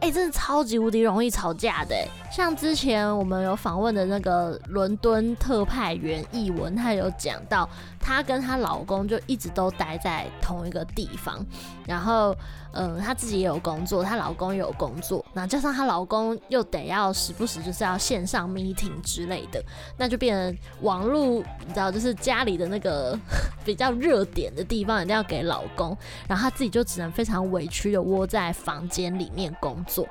[0.00, 1.96] 哎、真的超级无敌容易吵架的。
[2.30, 7.68] 像之前我们有访问的那个伦敦特派员译文，他有讲到，
[8.00, 11.44] 她跟她老公就一直都待在同一个地方，
[11.86, 12.34] 然后。
[12.80, 19.60] 嗯，她自己也有工作，她老公也有工作，那加上她老公又得要时不时就是要线上 meeting 之类的，
[19.96, 23.18] 那就变成网络，你知道，就是家里的那个
[23.66, 25.96] 比较热点的地方一定要给老公，
[26.28, 30.06] 然后她自己就只能非常委屈的窝在房间里面工作。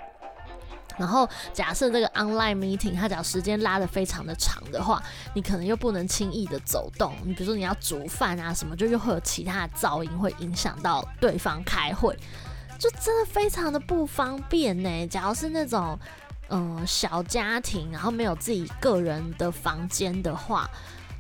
[0.98, 5.02] 然后假设这个 online meeting，它只要时间拉得非常的长的话，
[5.34, 12.18] 你可能又不能轻易的走动，你比如说你要煮饭啊什么，就又会有其他的噪音会影响到对方开会。
[12.78, 15.08] 就真的非常的不方便呢。
[15.08, 15.98] 假如是那种
[16.50, 20.70] 嗯小家庭，然后没有自己个人的房间的话，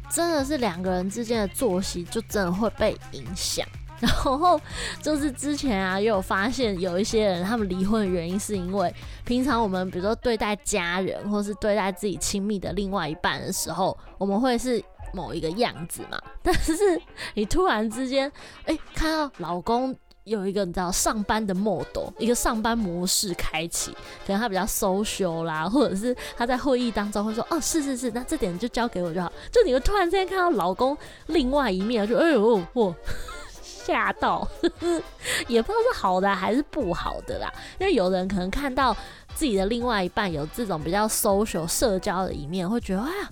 [0.09, 3.67] 真的是两个人之间的作息就真的会被影响。
[3.99, 4.61] 然后
[5.01, 8.93] 就是之前啊，也有发现有一些人他们离婚的原因是因为
[9.25, 16.21] 平常我们比如说对待家人或是对待自己亲密的另外一半的时候，我们会是某一个样子嘛。
[16.43, 16.73] 但是
[17.33, 18.31] 你突然之间
[18.65, 19.97] 哎看到老公。
[20.27, 23.91] 有一个你知道上班的 mode，一个上班模式开启，
[24.25, 29.31] 可能他比较 social 啦，或者是他在会议当中会说，哦，是是是，那这点就交给我就好。
[29.49, 32.93] 就你会突然之间看到老公另外一面，就哎呦我，
[33.63, 34.45] 吓到，
[35.47, 37.49] 也不知道是好的还是不好的啦。
[37.79, 38.93] 因为有人可能看到
[39.33, 43.29] 自己的另外一半有这种比较 social 社交的一面，会觉得哎呀。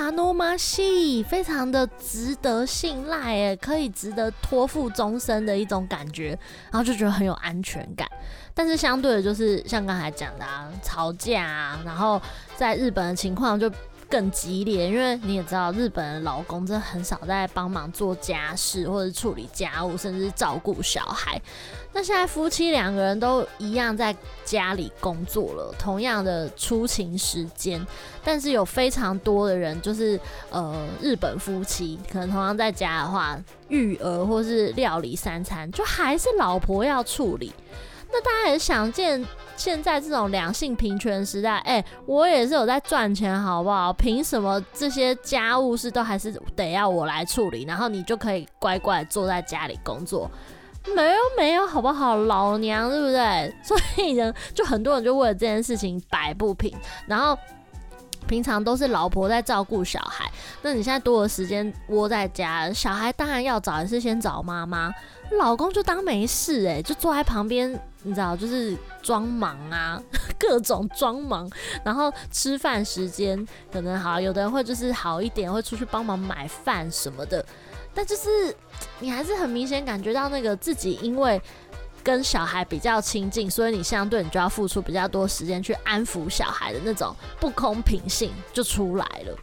[0.00, 6.30] 他塔诺玛西，非常的值得信赖，哎，可以值得托付终身的一种感觉，
[6.70, 8.08] 然后就觉得很有安全感。
[8.54, 12.20] 但是相对的，就是像刚才讲的啊，吵架啊，然后
[12.56, 13.70] 在日本的情况就
[14.10, 21.40] 更激烈，因为你也知道，日本的老公真很少在帮忙做家事或者处理家务，甚至照顾小孩。
[21.92, 27.84] 那现在夫妻两个人都一样在家里工作了，同样的出勤时间，
[28.24, 30.18] 但是有非常多的人，就是
[30.50, 33.38] 呃日本夫妻可能同样在家的话，
[33.68, 37.52] 育儿或是料理三餐，就还是老婆要处理。
[38.12, 39.24] 那大家也想见，
[39.56, 43.92] 现在这种两性平权时代，哎、我也是有在赚钱，好不好？
[43.92, 50.30] 凭什么这些家务事都还是得要我来处理，然后你就可以乖乖坐在家里工作？
[50.96, 53.54] 没有没有，好不好，老娘对不对？
[53.62, 56.74] 所以呢，就很多人就为了这件事情摆不平。
[57.06, 57.38] 然后
[58.26, 60.30] 平常都是老婆在照顾小孩，
[60.62, 64.90] 那你现在多的时间窝在家，小孩当然要找，还是先找妈妈，
[65.38, 67.72] 老公就当没事哎、就坐在旁边，
[68.02, 70.00] 你知道，就是装忙啊，
[70.38, 71.50] 各种装忙。
[71.84, 77.44] 然后吃饭时间可能好，有的人会就是好一点，会出去帮忙买饭什么的。
[77.94, 78.54] 但就是
[78.98, 81.40] 你还是很明显感觉到那个自己因为
[82.02, 89.36] 跟小孩比较亲近，所以你相对你就要付出比较多时间去安抚小孩的那种不公平性就出来了。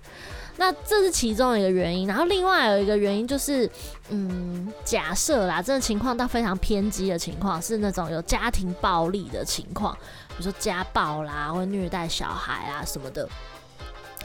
[0.58, 3.70] 那这是其中一个原因，然后另外有一个原因就是，
[4.10, 9.96] 嗯，假设啦，这个情况到非常偏激的情况是那种有家庭暴力的情况，
[10.30, 13.30] 比如说家暴啦，或虐待小孩啊什么的。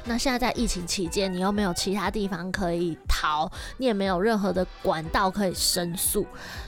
[0.05, 6.27] 那现在在疫情期间，你又没有其他地方可以逃，你也没有任何的管道可以申诉，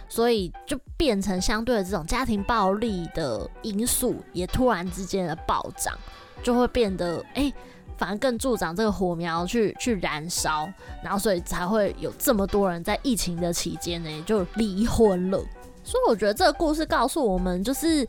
[0.08, 5.98] 所以就变成相对的这种家庭暴力的因素也突然之间的暴涨，
[6.44, 7.52] 就会变得哎、
[7.96, 10.68] 反而更助长这个火苗去去燃烧，
[11.02, 15.38] 然后所以才会有这么多人在疫情的期间呢就离婚了。
[15.82, 18.06] 所以我觉得这个故事告诉我们，就是。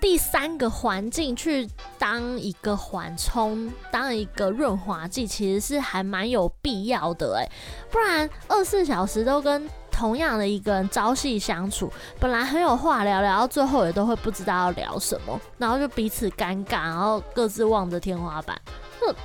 [0.00, 1.66] 第三个环境去
[1.98, 7.50] 当一个缓冲，当一个润滑剂，其实是还蛮有必要的哎，
[7.90, 18.60] 不然二十四小时都跟同样的一个人朝夕相处，本来很有话聊，聊到最后也都会不知道要聊什么，然后就彼此尴尬，然后各自望着天花板。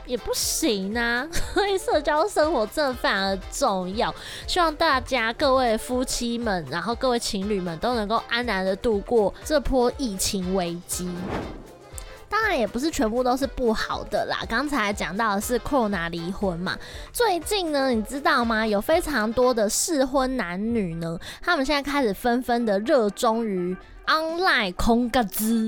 [0.06, 4.14] 也不行啊， 所以社交生活真的非常重要。
[4.48, 11.10] 希望大家各位夫妻们，然后各位情侣们都能够安然的度过这波疫情危机。
[12.32, 14.38] 当然也不是全部都是不好的啦。
[14.48, 16.78] 刚才讲到的是 Corona 离婚嘛，
[17.12, 18.68] 最近呢，你知道吗？
[18.68, 23.76] 有非常多的适婚男女呢，他们现在开始纷纷的热衷于
[24.06, 25.66] online 空格子。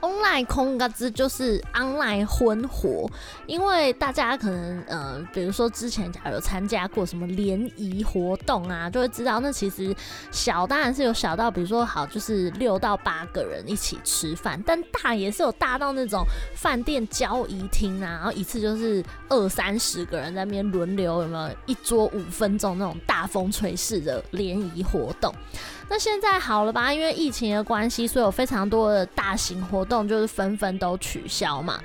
[0.00, 3.10] Online 空格子就是 online 婚活，
[3.46, 9.94] 因为大家可能呃，比如说之前假如有参加过什么联谊活动啊，就会知道那其实
[10.30, 16.24] 小当然是有小到比如说好就是六到八个人一起吃饭，但大也是有大到那种
[16.54, 25.34] 饭店交谊厅啊，然后一次就是二三十个人在那边轮流，有没有一桌五分钟那种大风吹式的联谊活动。
[25.90, 26.92] 那现在好了吧？
[26.92, 31.80] 因为疫情的关系，所以有非常多的大型活动就是纷纷都取消嘛。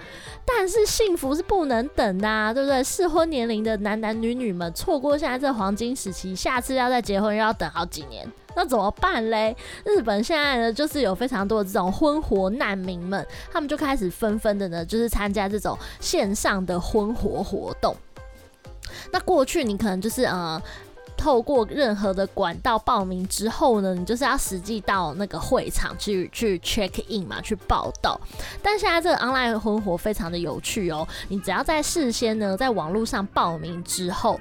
[0.46, 2.84] 但是幸福是不能等的啊，对不对？
[2.84, 9.56] 适婚年龄的男男女女们错过现在这黄金时期，下次要再结婚又要等好几年，那怎么办嘞？
[9.86, 17.96] 日本现在呢，就是有非常多的这种婚活难民们，他们就开始纷纷的呢，就是参加这种线上的婚活活动。
[19.12, 20.62] 那过去你可能就是呃。
[21.24, 28.20] 透过任何的管道报名之后呢，你就是要实际到那个会场去去 check in 嘛，去报道。
[28.62, 34.38] 但现在这个 online 婚活非常的有趣哦，你只要在事先呢，在网络上报名之后，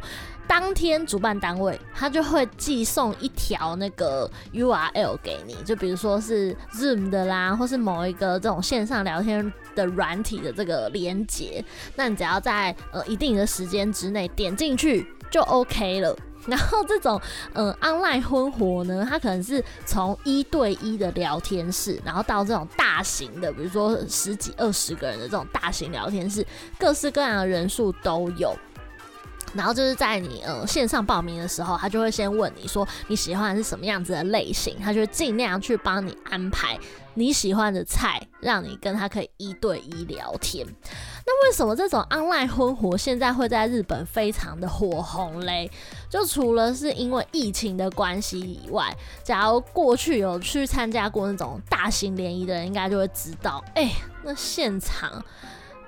[0.49, 11.65] 当天主办单位他就会寄送一条那个 URL 给你，就比如说是 Zoom 的啦，或是某一个这种线上聊天的软体的这个连接，
[11.95, 16.17] 那你只要在呃一定的时间之内点进去就 OK 了。
[16.47, 17.21] 然后这种
[17.55, 26.47] 嗯 online 婚活呢，它可能是从一对一的聊天室，然后到这种大型的，比如说十几二十个人的这种大型聊天室，
[26.79, 28.55] 各式各样的人数都有。
[29.55, 36.79] 然后就是在你呃线上报名的时候，他就会先问你说你喜欢是什么样子的类型，他就尽量去帮你安排
[37.15, 40.67] 你喜欢的菜，让你跟他可以一对一聊天。
[41.25, 45.71] 那为什么这种 online 婚活现在会在日本非常的火红嘞？
[46.11, 48.93] 就除了是因为疫情的关系以外，
[49.23, 53.93] 假如过去有去参加过那种大型联谊的人，应该就会知道，哎、
[54.25, 55.23] 那现场。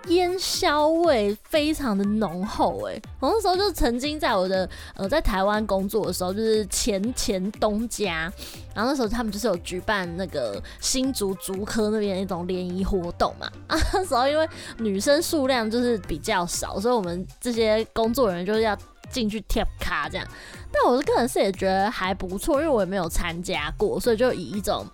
[0.08, 8.30] 烟硝味非常的浓厚哎，我那时候就曾经在我的呃在台湾工作的时候，就是前前东家，
[8.74, 14.48] 然后那时候他们就是有举办那个新竹竹科那边一种联谊活动嘛， 啊那时候因为
[14.78, 18.76] 女生数量就是比较少，所以我们这些工作人员就是要
[19.10, 20.26] 进去贴卡这样，
[20.70, 24.86] 但我个人是也觉得还不错，因为我也没有参加过，所以就以一种。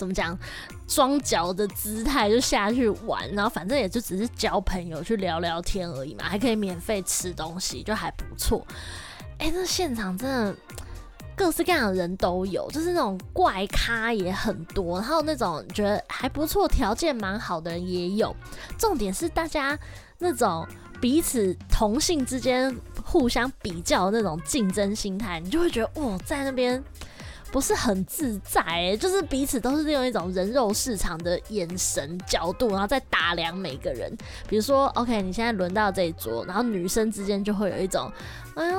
[0.00, 0.36] 怎么讲？
[0.88, 8.66] 装脚的姿态就下去玩，然后反正也就只是交朋友去聊聊天而已嘛，还可以免费吃东西，就还不错。
[9.38, 10.56] 哎、那现场真的
[11.36, 18.34] 各式各样的人都有，就是那种怪咖也很多，然后那种觉得还不错、条件蛮好的人也有。
[18.78, 19.78] 重点是大家
[20.18, 20.66] 那种
[20.98, 22.74] 彼此同性之间
[23.04, 26.82] 互相比较的那种竞争心态，你就会觉得哇，在那边。
[27.52, 34.10] 不是很自在、欸，就是彼此都是用一种人肉市场的眼神角度，然后再打量每个人。
[34.48, 38.10] 比如说，OK，你现在轮到这一桌，然后女生之间就会有一种，
[38.54, 38.78] 哎呦，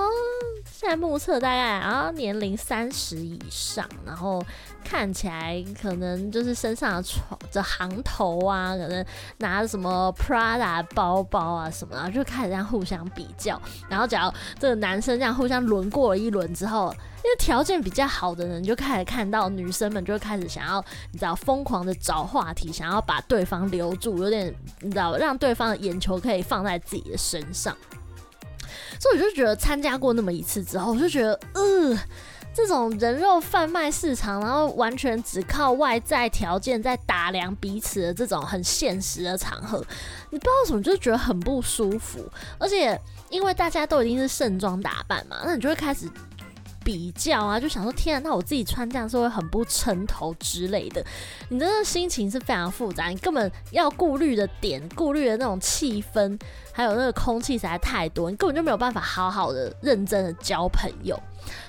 [0.81, 4.43] 现在目测大概啊年龄三十以上，然后
[4.83, 7.03] 看起来可能就是身上
[7.51, 9.05] 的行头啊，可能
[9.37, 13.61] 拿着什么 Prada 包包啊什么，然后就开始这样互相比较。
[13.87, 16.91] 然后，只要这个男生这样互相轮过了一轮之后。
[17.23, 27.77] 因为条件比较好的人，就开始看到女生们就开始想要，你知道，疯狂的找话题，想要把对方留住，有点，你知道，让对方的眼球可以放在自己的身上。
[28.99, 31.99] 所以我就觉得参加过那么一次之后，我就觉得，呃，
[32.53, 39.77] 这种人肉贩卖市场，然后完全只靠外在条件在打量彼此的这种很现实的场合，
[40.29, 42.19] 你不知道为什么就觉得很不舒服。
[42.57, 46.09] 而且因为大家都已经是盛装打扮嘛，那你就会开始。
[46.83, 51.03] 比较啊，就想说天啊，那我自己穿这样是会很不撑头之类的。
[51.49, 56.39] 你真的心情是非常复杂，你根本要顾虑的点、顾虑的那种气氛，
[56.71, 61.17] 还有那个空气实在太多，你根本就没有办法好好的、认真的交朋友。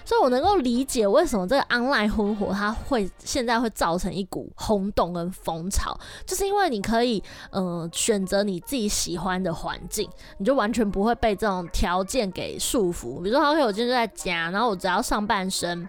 [0.05, 10.09] 所以我能够理解为什么这个 online 婚活它会现在会造成一股轰动跟风潮，就是因为你可以嗯选择你自己喜欢的环境，
[10.39, 13.23] 你就完全不会被这种条件给束缚。
[13.23, 15.89] 比如说，OK，我今天就在家，然后我只要上半身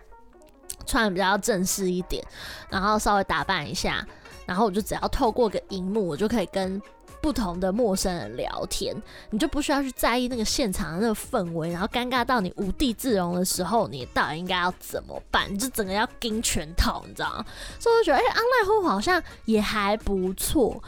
[0.86, 2.24] 穿的比较正式一点，
[2.70, 4.06] 然后稍微打扮一下，
[4.46, 6.82] 然后我就只要透过个荧幕，我就可以跟。
[7.24, 8.94] 不同的陌生人聊天，
[9.30, 15.50] 你就不需要去在意那个现场的那个氛围，然后尴尬到你无地自容的时候，你到底应该要怎么办？
[15.50, 17.46] 你就整个要盯全套，你知道吗？
[17.80, 20.84] 所以我觉得，哎、欸，online 好像也还不错。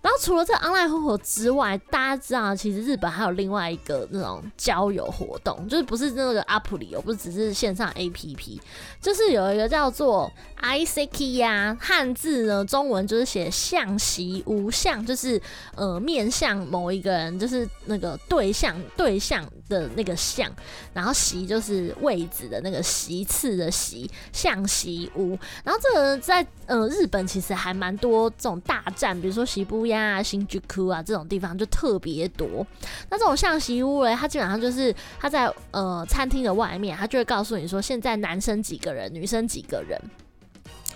[0.00, 8.60] 然后除了这 online 婚活之外，大家知道，其实日本还有另外一个那种交友活动，就是不是那个 app 里，不是只是线上 app，
[9.00, 10.30] 就是有一个叫做
[10.62, 15.40] ICKY 呀，汉字呢，中文就是写相席屋，相就是
[15.74, 20.50] 呃面向某一个人，就是那个对象对象的那个相，
[20.94, 25.36] 然后席就是位置的那个席次的席，相席屋。
[25.64, 32.66] 然后这个在嗯日本其实还蛮多这种大战，比如说涩谷呀、新居库啊这种地方就特别多。
[33.10, 40.00] 那这种相席屋嘞，它基本上就是它在呃餐厅的外面，它就会告诉你说现在男生几个人，女生几个人。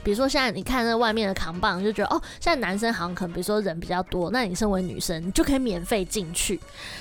[0.03, 6.59] 比如说现在你看那外面的扛棒，就觉得哦，现在男生好像可能比如说人比较多，那你身为女生，你就可以免费进去，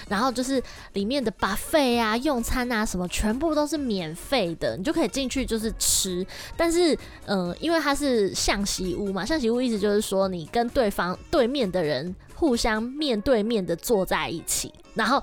[0.07, 0.61] 然后就是
[0.93, 6.25] 里面的 buffet 啊、用餐啊什么，全部都是免费的，你就可以进去就是吃。
[6.55, 15.21] 但是，嗯、因为它是象席屋嘛，象席屋意思就是说你跟对方对面的人互相面对面的坐在一起，然后。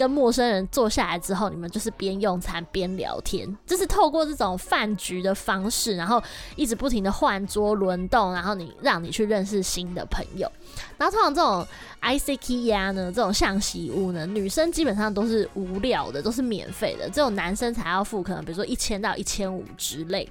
[0.00, 6.22] 跟陌生人坐下来之后，你们就是边用餐边聊天，就是透过这种饭局的方式，然后
[6.56, 10.50] 一直不停的换桌轮动，然后你让你去认识新的朋友。
[10.96, 11.66] 然后通常这种
[11.98, 20.26] I C K 呀呢，这种象棋屋呢，女生基本上都是无聊的，都是免费的，只有男生才要付，可能比如说一千到一千五之类。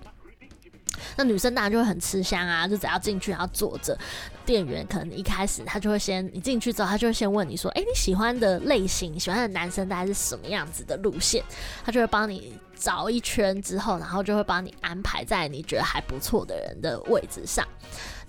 [1.20, 3.98] 那女生当然就会很吃香啊，就只要进去然后坐着，
[4.46, 11.44] 店员可能一开始他就会先，你进去之后他就会先问你说，哎、你喜欢的类型，喜欢的男生大概是什么样子的路线，
[11.84, 17.68] 他就会帮你找一圈之后，然后就会帮你安排在你觉得还不错的人的位置上。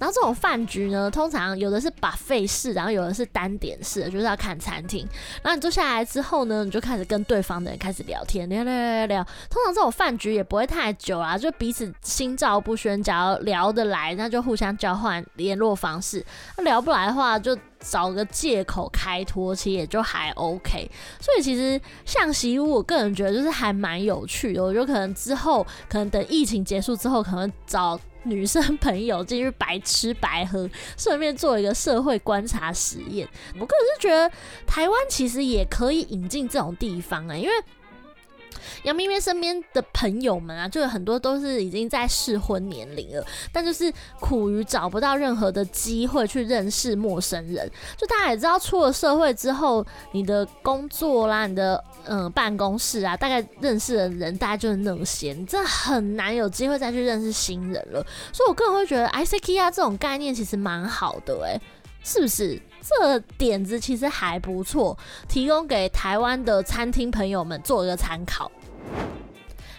[0.01, 5.07] 然后这种饭局呢，通常有的是 buffet 式，然后有的是单点式，就是要看餐厅。
[5.43, 9.25] 然后你坐下来之后呢，你就开始跟对方的人开始聊天，聊聊聊聊。
[9.51, 16.25] 通常这种饭局也不会太久啊，就彼此心照不宣，只要聊得来，那就互相交换联络方式。
[16.57, 20.91] 那聊不来的话，就找个借口开脱，其实也就还 OK。
[21.21, 24.65] 所以其实相席屋，我个人觉得就是还蛮有趣的。
[24.65, 28.01] 我觉得可能之后，可能等疫情结束之后，可能找。
[28.25, 33.29] 女生朋友进去白吃白喝， 顺便做一个社会观察实验。
[33.59, 34.31] 我个人是觉得
[34.66, 37.53] 台湾其实也可以引进这种地方啊，因为。
[38.85, 47.71] 杨咩咩身边的朋友们啊，就有很多都是已经在适婚年龄了，但就是苦于找不到任何的机会去认识陌生人。
[47.97, 58.05] 就大家也知道，出了社会之后，你的工作啦，你的嗯、办公室啊，大概认识的人大概就是那些，你真的很难有机会再去认识新人了。
[58.33, 61.61] 所以我个人会觉得 ICKEA 这种概念其实蛮好的、欸，诶，
[62.03, 62.61] 是不是？
[62.81, 64.97] 这点子其实还不错，
[65.28, 68.51] 提供给台湾的餐厅朋友们做一个参考。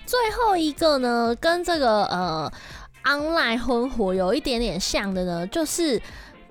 [0.05, 2.51] 最后一个呢，跟这个呃
[3.03, 6.01] online 婚活有一点点像的呢，就是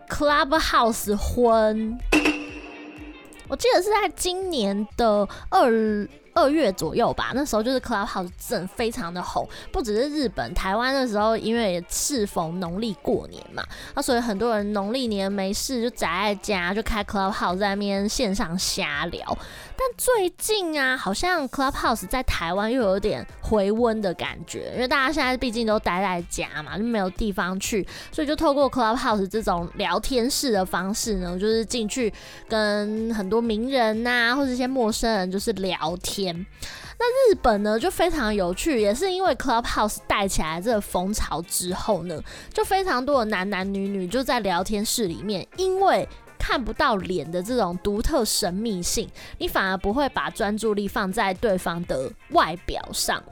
[0.08, 1.98] Clubhouse 婚。
[3.48, 6.08] 我记得是在今年的二。
[6.34, 13.64] 二月左右吧，那时候就是 Clubhouse 真非常的红，不只是日本，台湾的时候因为适逢农历过年嘛，
[13.94, 19.36] 那所以很多人农历年没事就宅在家，就开 Clubhouse 在那边线上瞎聊。
[19.76, 32.12] 但最近啊，好像 Clubhouse 在台湾又有点回温的感觉，因为大家现在毕竟都待在家嘛，就没有地方去，所以就透过 Clubhouse 这种聊天室的方式呢，就是进去
[32.46, 36.19] 跟很多名人呐、或者一些陌生人就是聊天。
[36.26, 46.06] 那日本呢，就非常有趣，也是因为 Clubhouse 带起来这个风潮之后呢，就非常多的男男女女就在聊天室里面，因为
[46.38, 49.08] 看不到脸的这种独特神秘性，
[49.38, 53.22] 你反而不会把专注力放在对方的外表上，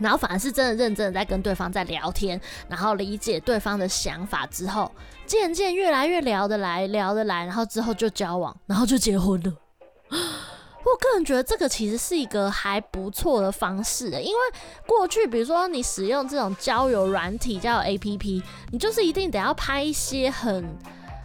[0.00, 4.90] 然后反而是真的认真的在跟对方在聊天，然后理解对方的想法之后，
[5.26, 9.52] 渐渐越来越聊得来，聊得来，然后之后就交往，然后就结婚了。
[10.90, 14.40] 我个人觉得这个其实是一个还不错的方式，因为
[14.86, 20.64] 过去比如说你使用这种交友软体、交友 APP，你就是一定得要拍一些很。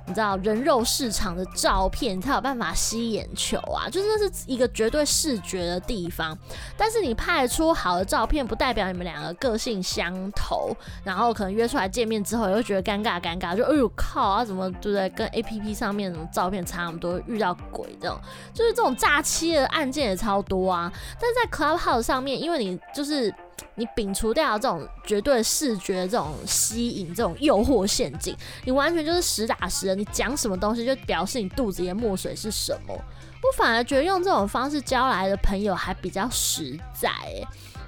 [0.06, 3.90] 你知道人肉市场的照片，才有办法吸眼球啊！
[3.90, 6.38] 就是那是一个绝对视觉的地方。
[6.78, 15.10] 但是你拍出好的照片，不代表你们两个个性相投，然后可能约出来见面之后，也会觉得尴尬尴尬，就哎呦靠啊，怎么对不对？
[15.12, 18.20] 跟 APP 上面什么照片差那么多，遇到鬼这种，
[18.54, 20.92] 就是这种诈欺的案件也超多啊。
[21.20, 23.34] 但是在 Clubhouse 上面，因为你就是。
[23.76, 28.36] 你摒除掉这种绝对视觉这种吸引、这种诱惑陷阱，
[28.66, 29.96] 你完全就是实打实的。
[29.96, 32.94] 你讲什么东西，就表示你肚子里的墨水是什么。
[32.94, 37.10] 我反而觉得用这种方式交来的朋友还比较实在，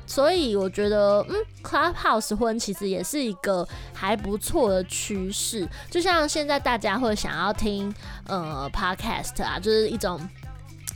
[0.06, 5.68] 所以我觉得，嗯，Clubhouse 婚其实也是一个还不错的趋势。
[5.90, 7.94] 就像现在大家会想要听
[8.28, 10.20] 呃 Podcast 啊，就是一种。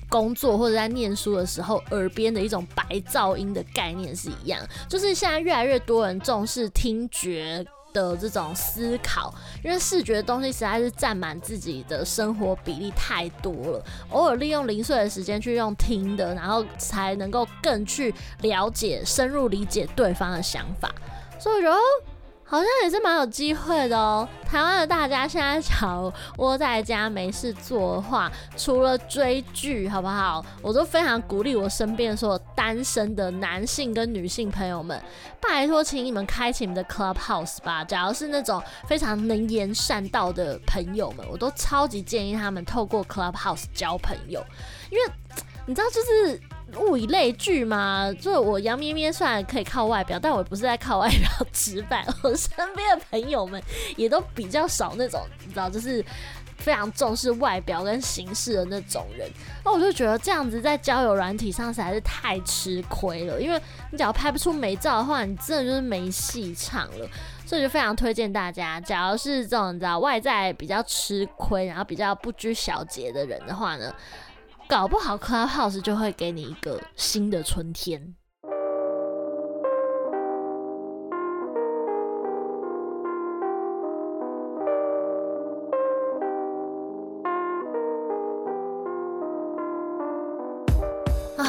[0.09, 9.33] 工作或者在念书的时候，耳边的一种白噪音的概念是一样，就是现在越来越多人重视听觉的这种思考，
[9.63, 20.93] 因为视觉的东西实在是占满自己的生活比例太多了，偶尔利用零碎的时间去用听的，然后才能够更去了解、深入理解对方的想法，
[21.39, 21.79] 所以我觉得。
[22.49, 24.27] 好像也是蛮有机会的哦。
[24.43, 30.43] 台湾的大家现在想窝在家没事做的话，除了追剧，好不好？
[30.63, 34.99] 我都非常鼓励我身边所有单身的男性跟女性朋友们，
[35.39, 37.83] 拜托，请你们开启你们的 Clubhouse 吧。
[37.83, 44.43] 假如是那种非常能言善道的朋友们，我都超级建议他们透过 Clubhouse 交朋友，
[44.89, 45.03] 因为
[45.67, 46.41] 你知道，就是。
[46.77, 52.05] 物以类聚嘛，就是我杨咩咩虽然可以靠外表，但我不是在靠外表吃饭。
[52.21, 53.61] 我身边的朋友们
[53.95, 56.03] 也都比较少那种，你知道，就是
[56.57, 59.29] 非常重视外表跟形式的那种人。
[59.63, 63.61] 那我就觉得这样子在交友软体上实在是太吃亏了，因为
[63.91, 67.07] 你只要拍不出美照的话，你真的就是没戏唱了。
[67.45, 73.91] 所以就非常推荐大家，假如是这种你知道外在比较吃亏，然后比较不拘小节的人的话呢，
[74.69, 78.13] 搞不好 Clubhouse 就会给你一个新的春天。
[91.35, 91.43] 啊，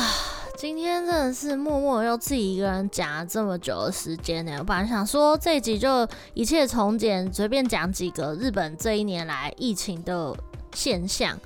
[0.57, 4.57] 今天真的是默默又自己一个人讲了这么久的时间呢。
[4.61, 10.35] 我本来想说这一集就一切从简，随便讲几个日本这一年来疫情的
[10.73, 11.39] 现象。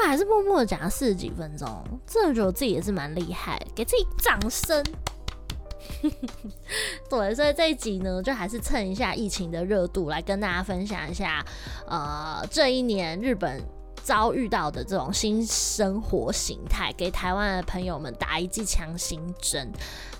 [0.00, 1.66] 就还是默默的讲了四十几分钟，
[2.06, 4.84] 真的觉得自己也是蛮厉害，给自己掌声。
[7.08, 11.44] 对，所以这一集呢，就还是蹭一下疫情的热度，来跟大家分享一下，
[11.86, 13.62] 呃，这一年日本
[14.06, 19.68] 遭遇到的这种新生活形态，给台湾的朋友们打一剂强心针。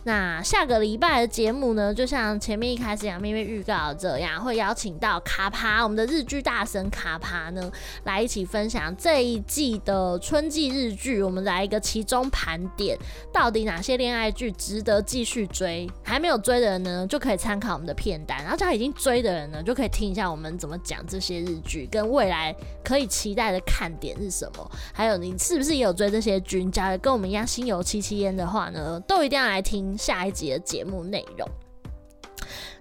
[0.02, 7.70] 那下个礼拜的节目呢，就像前面一开始杨咩咩预告这样，会邀请到卡帕，我们的日剧大神卡帕呢，
[8.04, 11.22] 来一起分享这一季的春季日剧。
[11.22, 12.98] 我们来一个其中盘点，
[13.32, 15.88] 到底哪些恋爱剧值得继续追？
[16.02, 24.70] 还没有追的人呢，就可以参考我们的片单；然后他已经追的人呢，就可以听一下我们怎么讲这些日剧，跟未来可以期待的看点是什么。
[24.94, 26.64] 还有你是不是也有追这些剧？
[26.70, 29.96] 假如跟我们一样心有戚戚焉的话呢，都一定要来听。
[29.98, 31.46] 下一集的节目内容。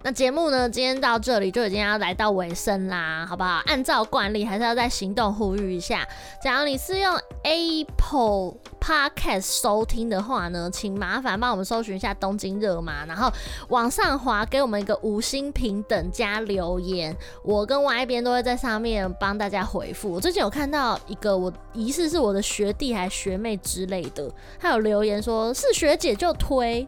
[0.05, 3.59] 那节目呢，今天到这里就已经要来到尾声啦，好不好？
[3.65, 6.07] 按照惯例，还是要再行动呼吁一下。
[6.39, 13.33] 假如你是用 Apple Podcast 收听的话呢，请麻烦帮我们搜寻一下东京热嘛，然后
[13.69, 20.11] 往上滑，给我们一个五星评等加留言，我跟 Y 边都会在上面帮大家回复。
[20.11, 26.87] 我最近有看到一个，我疑似是我的学弟还学妹之类的，他有留言说是学姐就推。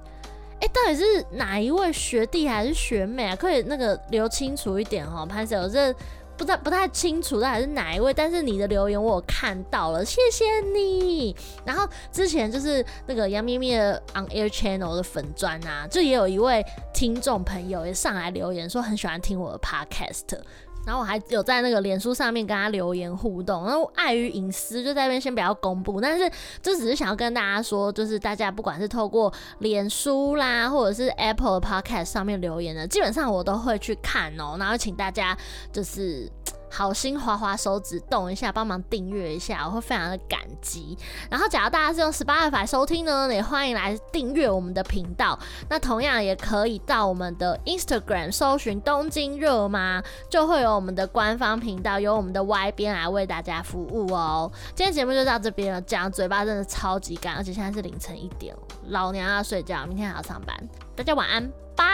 [0.59, 3.35] 哎、到底是哪一位学弟还是学妹啊？
[3.35, 5.25] 可以那个留清楚一点哦。
[5.25, 5.93] 潘 Sir，我这
[6.35, 11.35] 不太不太清楚到底是哪一位，但是你的留言我看到了，谢谢你。
[11.65, 20.39] 然后之前就是那个杨咩咩的 On Air Channel 的粉专啊，就也有一位听众朋友也上来留言说很喜欢听我的 Podcast。
[20.87, 26.27] 然后我还有在那个脸书上面跟他留言互动，然后碍于隐私就在那边先不要公布，但是
[26.61, 35.37] 就只是想要跟大家说，就是大家不管是透过脸书啦，或者是 Apple Podcast 上面留言的，基本上我都会去看哦，然后请大家
[35.71, 36.31] 就是。
[36.69, 40.97] 好心滑滑手指动一下，帮忙订阅一下，我会非常的感激。
[41.29, 45.37] 然后，假如大家是用 Spotify 收听呢，也欢迎来订阅我们的频道。
[45.69, 54.51] 那同样也可以到我们的 Instagram 搜寻东京热吗，就会有我们的官方频道，由我们的 Y 边来为大家服务哦。
[54.75, 58.55] 今天节目就到这边了，讲嘴巴真的超级干，而且现在是凌晨一点，
[58.87, 60.55] 老娘要睡觉，明天还要上班。
[60.95, 61.85] 大家晚安，拜。